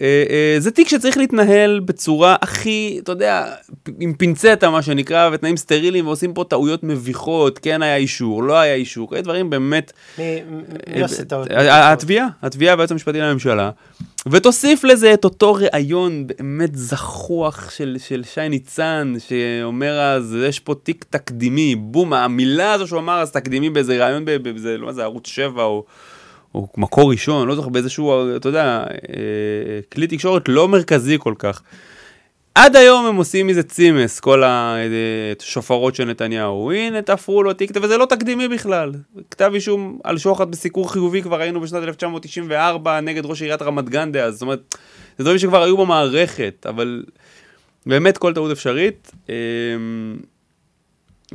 [0.00, 3.46] אה, אה, זה תיק שצריך להתנהל בצורה הכי, אתה יודע,
[4.00, 8.74] עם פינצטה מה שנקרא, ותנאים סטריליים, ועושים פה טעויות מביכות, כן היה אישור, לא היה
[8.74, 9.92] אישור, כאלה דברים באמת...
[10.18, 10.24] מי
[10.96, 11.48] אה, עושה טעות?
[11.70, 13.70] התביעה, התביעה והיועץ המשפטי לממשלה.
[14.30, 20.74] ותוסיף לזה את אותו ראיון באמת זחוח של, של שי ניצן, שאומר אז, יש פה
[20.82, 25.02] תיק תקדימי, בום, המילה הזו שהוא אמר אז תקדימי באיזה ראיון, באיזה, לא יודע, זה
[25.02, 25.84] ערוץ 7 או...
[26.54, 31.62] או מקור ראשון, לא זוכר באיזשהו, אתה יודע, אה, כלי תקשורת לא מרכזי כל כך.
[32.54, 36.72] עד היום הם עושים מזה צימס, כל השופרות של נתניהו.
[36.72, 38.92] הנה, תפרו לו תיק, וזה לא תקדימי בכלל.
[39.30, 44.12] כתב אישום על שוחד בסיקור חיובי כבר היינו בשנת 1994 נגד ראש עיריית רמת גן
[44.12, 44.34] דאז.
[44.34, 44.74] זאת אומרת,
[45.18, 47.02] זה דברים שכבר היו במערכת, אבל
[47.86, 49.12] באמת כל טעות אפשרית.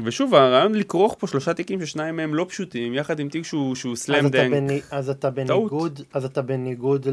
[0.03, 3.95] ושוב, הרעיון לכרוך פה שלושה תיקים ששניים מהם לא פשוטים, יחד עם תיק שהוא, שהוא
[3.95, 4.51] slam dunk.
[4.51, 7.07] בני, אז אתה בניגוד, אז אתה בניגוד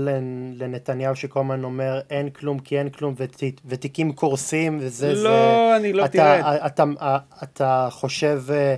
[0.55, 5.23] לנתניהו שכל הזמן אומר אין כלום כי אין כלום ות, ותיקים קורסים וזה לא, זה.
[5.23, 6.67] לא, אני לא, אתה, תראה.
[6.67, 8.75] אתה, אתה, אתה חושב אה,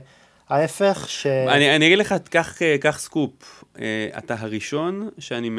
[0.49, 1.05] ההפך?
[1.09, 1.27] ש...
[1.27, 3.65] אני, אני אגיד לך, קח, אה, קח סקופ.
[3.79, 5.51] אה, אתה הראשון שאני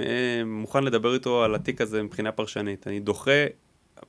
[0.46, 2.88] מוכן לדבר איתו על התיק הזה מבחינה פרשנית.
[2.88, 3.46] אני דוחה,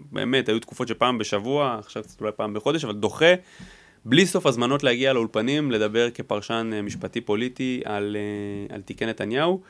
[0.00, 3.34] באמת, היו תקופות שפעם בשבוע, עכשיו קצת אולי פעם בחודש, אבל דוחה.
[4.08, 9.60] בלי סוף הזמנות להגיע לאולפנים, לדבר כפרשן אה, משפטי פוליטי על, אה, על תיקי נתניהו.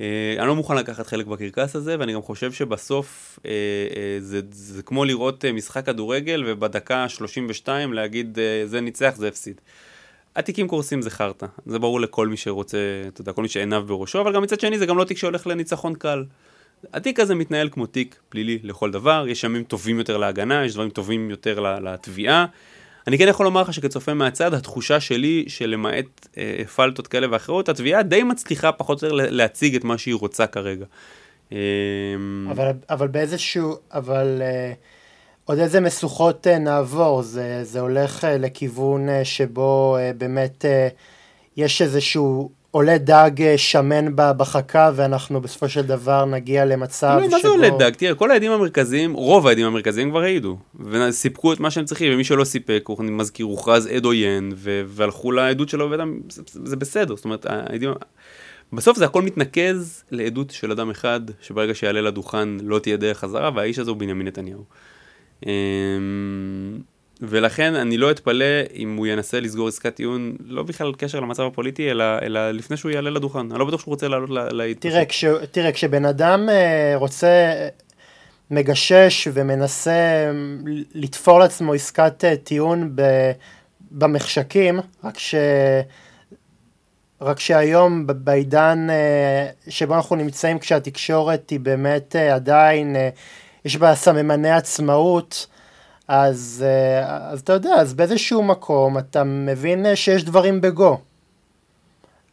[0.00, 3.38] אה, אני לא מוכן לקחת חלק בקרקס הזה, ואני גם חושב שבסוף
[4.20, 9.60] זה, זה כמו לראות משחק כדורגל, ובדקה 32 להגיד זה ניצח, זה הפסיד.
[10.36, 14.20] התיקים קורסים זה חרטא, זה ברור לכל מי שרוצה, אתה יודע, כל מי שעיניו בראשו,
[14.20, 16.24] אבל גם מצד שני זה גם לא תיק שהולך לניצחון קל.
[16.92, 20.90] התיק הזה מתנהל כמו תיק פלילי לכל דבר, יש ימים טובים יותר להגנה, יש דברים
[20.90, 22.46] טובים יותר לתביעה.
[23.06, 28.02] אני כן יכול לומר לך שכצופה מהצד, התחושה שלי שלמעט אה, פלטות כאלה ואחרות, התביעה
[28.02, 30.84] די מצליחה פחות או יותר להציג את מה שהיא רוצה כרגע.
[31.52, 31.58] אה,
[32.50, 34.72] אבל, אבל באיזשהו, אבל אה,
[35.44, 40.88] עוד איזה משוכות אה, נעבור, זה, זה הולך אה, לכיוון אה, שבו אה, באמת אה,
[41.56, 47.30] יש איזשהו עולה דג אה, שמן בחכה ואנחנו בסופו של דבר נגיע למצב שבו...
[47.30, 47.90] מה זה עולה דג?
[47.96, 52.24] תראה, כל העדים המרכזיים, רוב העדים המרכזיים כבר העידו, וסיפקו את מה שהם צריכים, ומי
[52.24, 54.52] שלא סיפק, אני מזכיר, הוכרז עד עוין,
[54.86, 55.90] והלכו לעדות שלו,
[56.28, 57.90] זה, זה בסדר, זאת אומרת, העדים...
[58.72, 63.50] בסוף זה הכל מתנקז לעדות של אדם אחד, שברגע שיעלה לדוכן לא תהיה דרך חזרה,
[63.54, 64.64] והאיש הזה הוא בנימין נתניהו.
[67.20, 68.44] ולכן אני לא אתפלא
[68.74, 72.90] אם הוא ינסה לסגור עסקת טיעון, לא בכלל קשר למצב הפוליטי, אלא, אלא לפני שהוא
[72.90, 73.38] יעלה לדוכן.
[73.38, 74.92] אני לא בטוח שהוא רוצה לעלות להתפשט.
[74.92, 77.52] תראה, כש, תראה, כשבן אדם אה, רוצה,
[78.50, 80.30] מגשש ומנסה
[80.94, 83.02] לתפור לעצמו עסקת אה, טיעון ב,
[83.90, 85.34] במחשכים, רק ש...
[87.20, 92.96] רק שהיום בעידן אה, שבו אנחנו נמצאים כשהתקשורת היא באמת עדיין,
[93.64, 95.46] יש בה סממני עצמאות,
[96.08, 100.98] אז, אה, אז אתה יודע, אז באיזשהו מקום אתה מבין אה, שיש דברים בגו.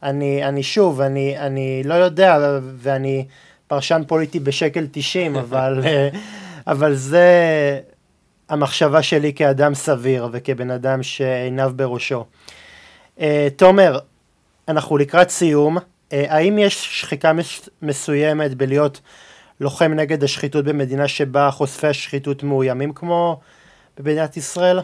[0.03, 3.25] אני, אני שוב, אני, אני לא יודע, ואני
[3.67, 6.09] פרשן פוליטי בשקל 90, אבל, אה,
[6.67, 7.29] אבל זה
[8.49, 12.25] המחשבה שלי כאדם סביר וכבן אדם שעיניו בראשו.
[13.55, 13.99] תומר,
[14.67, 15.77] אנחנו לקראת סיום.
[16.11, 17.31] האם יש שחיקה
[17.81, 19.01] מסוימת בלהיות
[19.59, 23.39] לוחם נגד השחיתות במדינה שבה חושפי השחיתות מאוימים כמו
[23.97, 24.79] במדינת ישראל?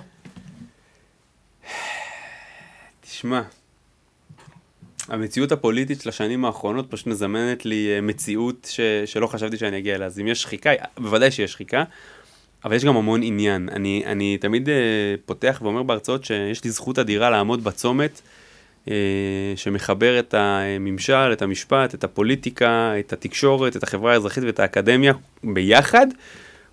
[3.02, 3.42] תשמע,
[5.08, 9.96] המציאות הפוליטית של השנים האחרונות פשוט מזמנת לי אה, מציאות ש, שלא חשבתי שאני אגיע
[9.96, 10.08] אליה.
[10.08, 11.84] אז אם יש שחיקה, בוודאי שיש שחיקה,
[12.66, 13.70] אבל יש גם המון עניין.
[13.72, 14.72] אני, אני תמיד uh,
[15.26, 18.22] פותח ואומר בהרצאות שיש לי זכות אדירה לעמוד בצומת
[18.86, 18.90] uh,
[19.56, 26.08] שמחבר את הממשל, את המשפט, את הפוליטיקה, את התקשורת, את החברה האזרחית ואת האקדמיה ביחד.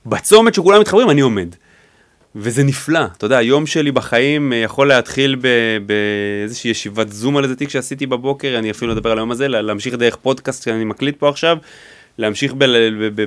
[0.07, 1.55] בצומת שכולם מתחברים אני עומד.
[2.41, 5.37] וזה נפלא, אתה יודע, היום שלי בחיים אה, יכול להתחיל
[5.87, 9.95] באיזושהי ישיבת זום על איזה תיק שעשיתי בבוקר, אני אפילו מדבר על היום הזה, להמשיך
[9.95, 11.59] דרך פודקאסט שאני מקליט פה עכשיו,
[12.19, 12.55] להמשיך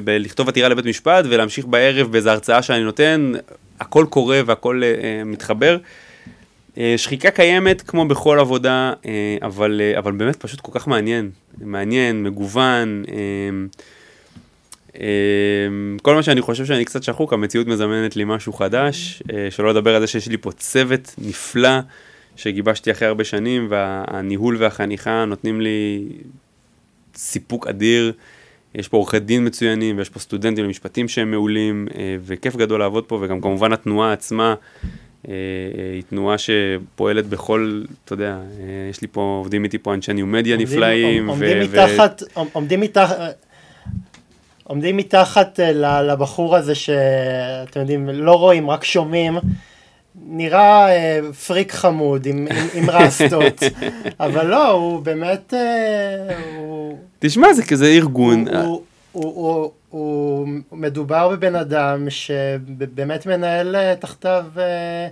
[0.04, 3.32] בלכתוב עתירה לבית משפט ולהמשיך בערב באיזו הרצאה שאני נותן,
[3.80, 5.78] הכל קורה והכל uh, מתחבר.
[6.78, 11.30] אה, שחיקה קיימת כמו בכל עבודה, אה, אבל, אה, אבל באמת פשוט כל כך מעניין,
[11.62, 13.04] מעניין, מגוון.
[16.02, 20.02] כל מה שאני חושב שאני קצת שחוק, המציאות מזמנת לי משהו חדש, שלא לדבר על
[20.02, 21.80] זה שיש לי פה צוות נפלא
[22.36, 26.08] שגיבשתי אחרי הרבה שנים, והניהול והחניכה נותנים לי
[27.16, 28.14] סיפוק אדיר.
[28.76, 31.88] יש פה עורכי דין מצוינים, ויש פה סטודנטים למשפטים שהם מעולים,
[32.22, 34.56] וכיף גדול לעבוד פה, וגם כמובן התנועה עצמה.
[35.28, 39.94] אה, אה, היא תנועה שפועלת בכל, אתה יודע, אה, יש לי פה, עובדים איתי פה
[39.94, 41.30] אנשי ניו-מדיה נפלאים.
[41.30, 42.24] עומדים מתחת,
[42.54, 43.46] עומדים מתחת,
[44.64, 45.60] עומדים מתחת
[46.04, 49.38] לבחור הזה שאתם יודעים, לא רואים, רק שומעים.
[50.16, 53.64] נראה אה, פריק חמוד עם, עם, עם רסטות,
[54.20, 55.54] אבל לא, הוא באמת...
[55.54, 56.98] אה, הוא...
[57.20, 58.48] תשמע, זה כזה ארגון.
[58.48, 58.82] הוא,
[59.12, 65.08] הוא, הוא, הוא, הוא מדובר בבן אדם שבאמת מנהל אה, תחתיו אה,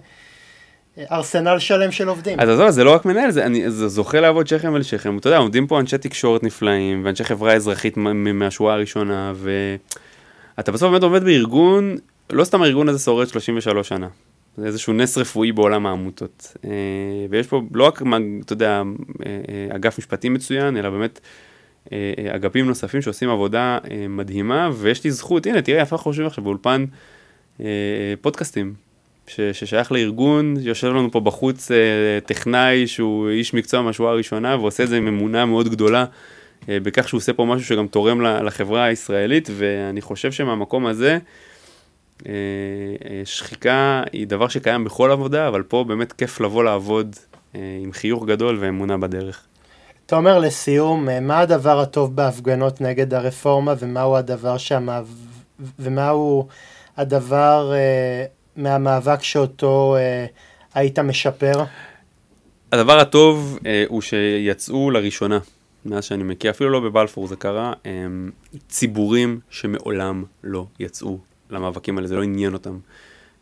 [1.12, 2.40] ארסנל שלם של עובדים.
[2.40, 5.18] אז עזוב, זה לא רק מנהל, זה, אני זה זוכה לעבוד שכם על שכם.
[5.18, 7.98] אתה יודע, עומדים פה אנשי תקשורת נפלאים, ואנשי חברה אזרחית
[8.34, 11.96] מהשורה הראשונה, ואתה בסוף באמת עובד בארגון,
[12.30, 14.08] לא סתם הארגון הזה שורד 33 שנה.
[14.58, 16.56] זה איזשהו נס רפואי בעולם העמותות.
[16.66, 16.70] אה,
[17.30, 18.02] ויש פה לא רק,
[18.46, 18.82] אתה יודע,
[19.76, 21.20] אגף משפטי מצוין, אלא באמת
[21.92, 26.28] אה, אה, אגפים נוספים שעושים עבודה אה, מדהימה, ויש לי זכות, הנה תראה, איפה חושבים
[26.28, 26.86] עכשיו באולפן
[28.22, 28.74] פודקאסטים,
[29.30, 31.72] ש, ששייך לארגון, יושב לנו פה בחוץ
[32.26, 36.06] טכנאי שהוא איש מקצוע מהשורה הראשונה, ועושה את זה עם אמונה מאוד גדולה.
[36.68, 41.18] בכך שהוא עושה פה משהו שגם תורם לחברה הישראלית, ואני חושב שמהמקום הזה,
[43.26, 47.16] שחיקה היא דבר שקיים בכל עבודה, אבל פה באמת כיף לבוא לעבוד
[47.54, 49.44] עם חיוך גדול ואמונה בדרך.
[50.10, 55.08] תומר, לסיום, אה, מה הדבר הטוב בהפגנות נגד הרפורמה ומהו הדבר שהמאב...
[55.80, 56.48] ומהו
[56.98, 60.32] הדבר uh, מהמאבק שאותו uh,
[60.74, 61.64] היית משפר?
[62.72, 65.40] הדבר הטוב uh, הוא שיצאו לראשונה,
[65.86, 71.18] מאז שאני מכיר, אפילו לא בבלפור זה קרה, um, ציבורים שמעולם לא יצאו
[71.50, 72.78] למאבקים האלה, זה לא עניין אותם.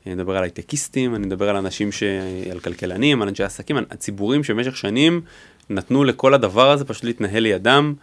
[0.05, 2.03] אני מדבר על הייטקיסטים, אני מדבר על אנשים, ש...
[2.51, 5.22] על כלכלנים, על אנשי עסקים, הציבורים שבמשך שנים
[5.70, 7.93] נתנו לכל הדבר הזה פשוט להתנהל לידם,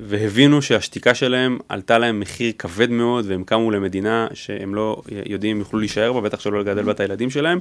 [0.00, 5.60] והבינו שהשתיקה שלהם עלתה להם מחיר כבד מאוד, והם קמו למדינה שהם לא יודעים אם
[5.60, 7.58] יוכלו להישאר בה, בטח שלא לגדל בה את הילדים שלהם.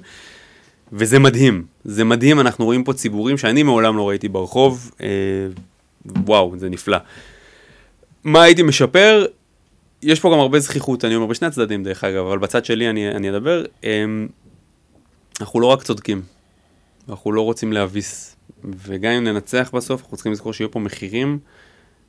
[0.94, 5.08] וזה מדהים, זה מדהים, אנחנו רואים פה ציבורים שאני מעולם לא ראיתי ברחוב, אה,
[6.26, 6.98] וואו, זה נפלא.
[8.24, 9.26] מה הייתי משפר?
[10.02, 13.12] יש פה גם הרבה זכיחות, אני אומר בשני הצדדים דרך אגב, אבל בצד שלי אני,
[13.12, 13.64] אני אדבר.
[13.84, 14.06] אה,
[15.42, 16.22] אנחנו לא רק צודקים,
[17.10, 21.40] אנחנו לא רוצים להביס וגם אם ננצח בסוף, אנחנו צריכים לזכור שיהיו פה מחירים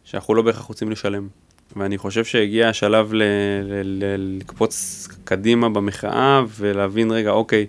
[0.07, 1.29] שאנחנו לא בהכרח רוצים לשלם.
[1.77, 3.23] ואני חושב שהגיע השלב ל-
[3.63, 7.67] ל- ל- לקפוץ קדימה במחאה ולהבין, רגע, אוקיי,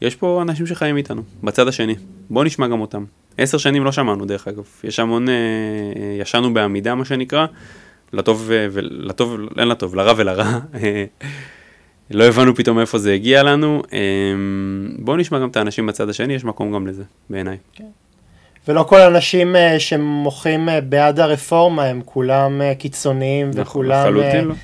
[0.00, 1.94] יש פה אנשים שחיים איתנו, בצד השני,
[2.30, 3.04] בואו נשמע גם אותם.
[3.38, 7.46] עשר שנים לא שמענו דרך אגב, יש המון, אה, אה ישנו בעמידה מה שנקרא,
[8.12, 10.58] לטוב, ולטוב, אין לטוב, לרע ולרע.
[12.10, 13.82] לא הבנו פתאום איפה זה הגיע לנו.
[13.92, 17.56] אמ, בואו נשמע גם את האנשים בצד השני, יש מקום גם לזה, בעיניי.
[17.72, 18.01] כן.
[18.68, 24.54] ולא כל האנשים uh, שמוחים uh, בעד הרפורמה הם כולם uh, קיצוניים נכון, וכולם לא.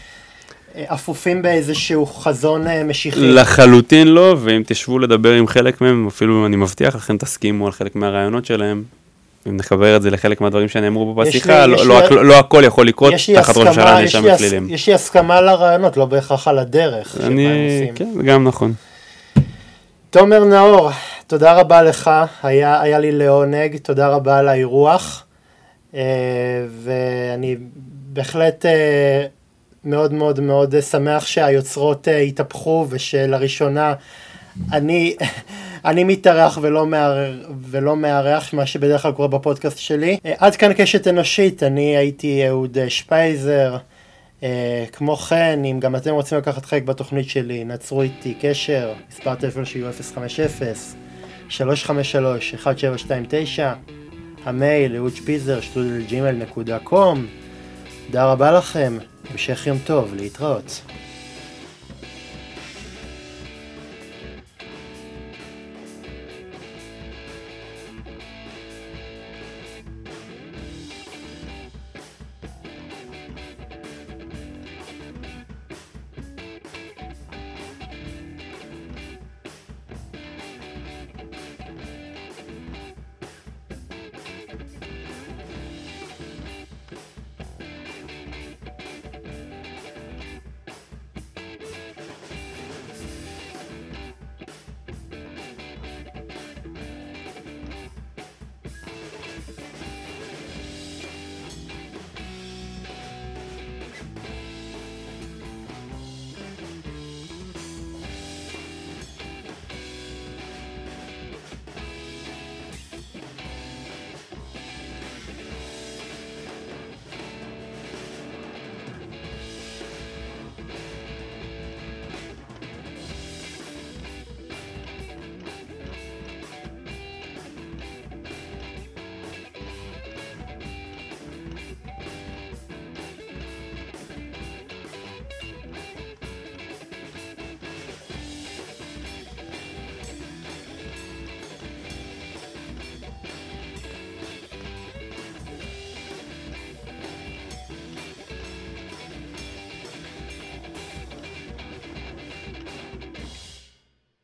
[0.87, 3.21] אפופים באיזשהו חזון משיחי.
[3.21, 7.97] לחלוטין לא, ואם תשבו לדבר עם חלק מהם, אפילו אני מבטיח לכם תסכימו על חלק
[7.97, 8.83] מהרעיונות שלהם,
[9.49, 12.63] אם נחבר את זה לחלק מהדברים שנאמרו פה בשיחה, לא, לא, לי, לא, לא הכל
[12.67, 14.67] יכול לקרות תחת ראש הממשלה נאשם בפלילים.
[14.71, 17.17] יש לי הסכמה על הרעיונות, לא בהכרח על הדרך.
[17.21, 17.47] אני,
[17.95, 18.73] כן, זה גם נכון.
[20.11, 20.91] תומר נאור,
[21.29, 22.11] תודה רבה לך,
[22.43, 25.27] היה, היה לי לעונג, תודה רבה על האירוח,
[25.95, 26.01] אה,
[26.83, 27.57] ואני
[28.13, 29.27] בהחלט אה,
[29.85, 33.95] מאוד מאוד מאוד שמח שהיוצרות אה, התהפכו ושלראשונה
[34.73, 35.17] אני,
[35.85, 36.87] אני מתארח ולא,
[37.71, 40.19] ולא מארח, מה שבדרך כלל קורה בפודקאסט שלי.
[40.39, 43.77] עד כאן קשת אנושית, אני הייתי אהוד שפייזר.
[44.43, 49.35] אה, כמו כן, אם גם אתם רוצים לקחת חלק בתוכנית שלי, נצרו איתי קשר, מספר
[49.35, 49.89] טלפון שיהיו
[51.49, 51.53] 050-353-1729,
[54.45, 57.27] המייל אהוד שפיזר, שטודל נקודה קום.
[58.07, 58.99] תודה רבה לכם,
[59.31, 60.81] המשך יום טוב, להתראות.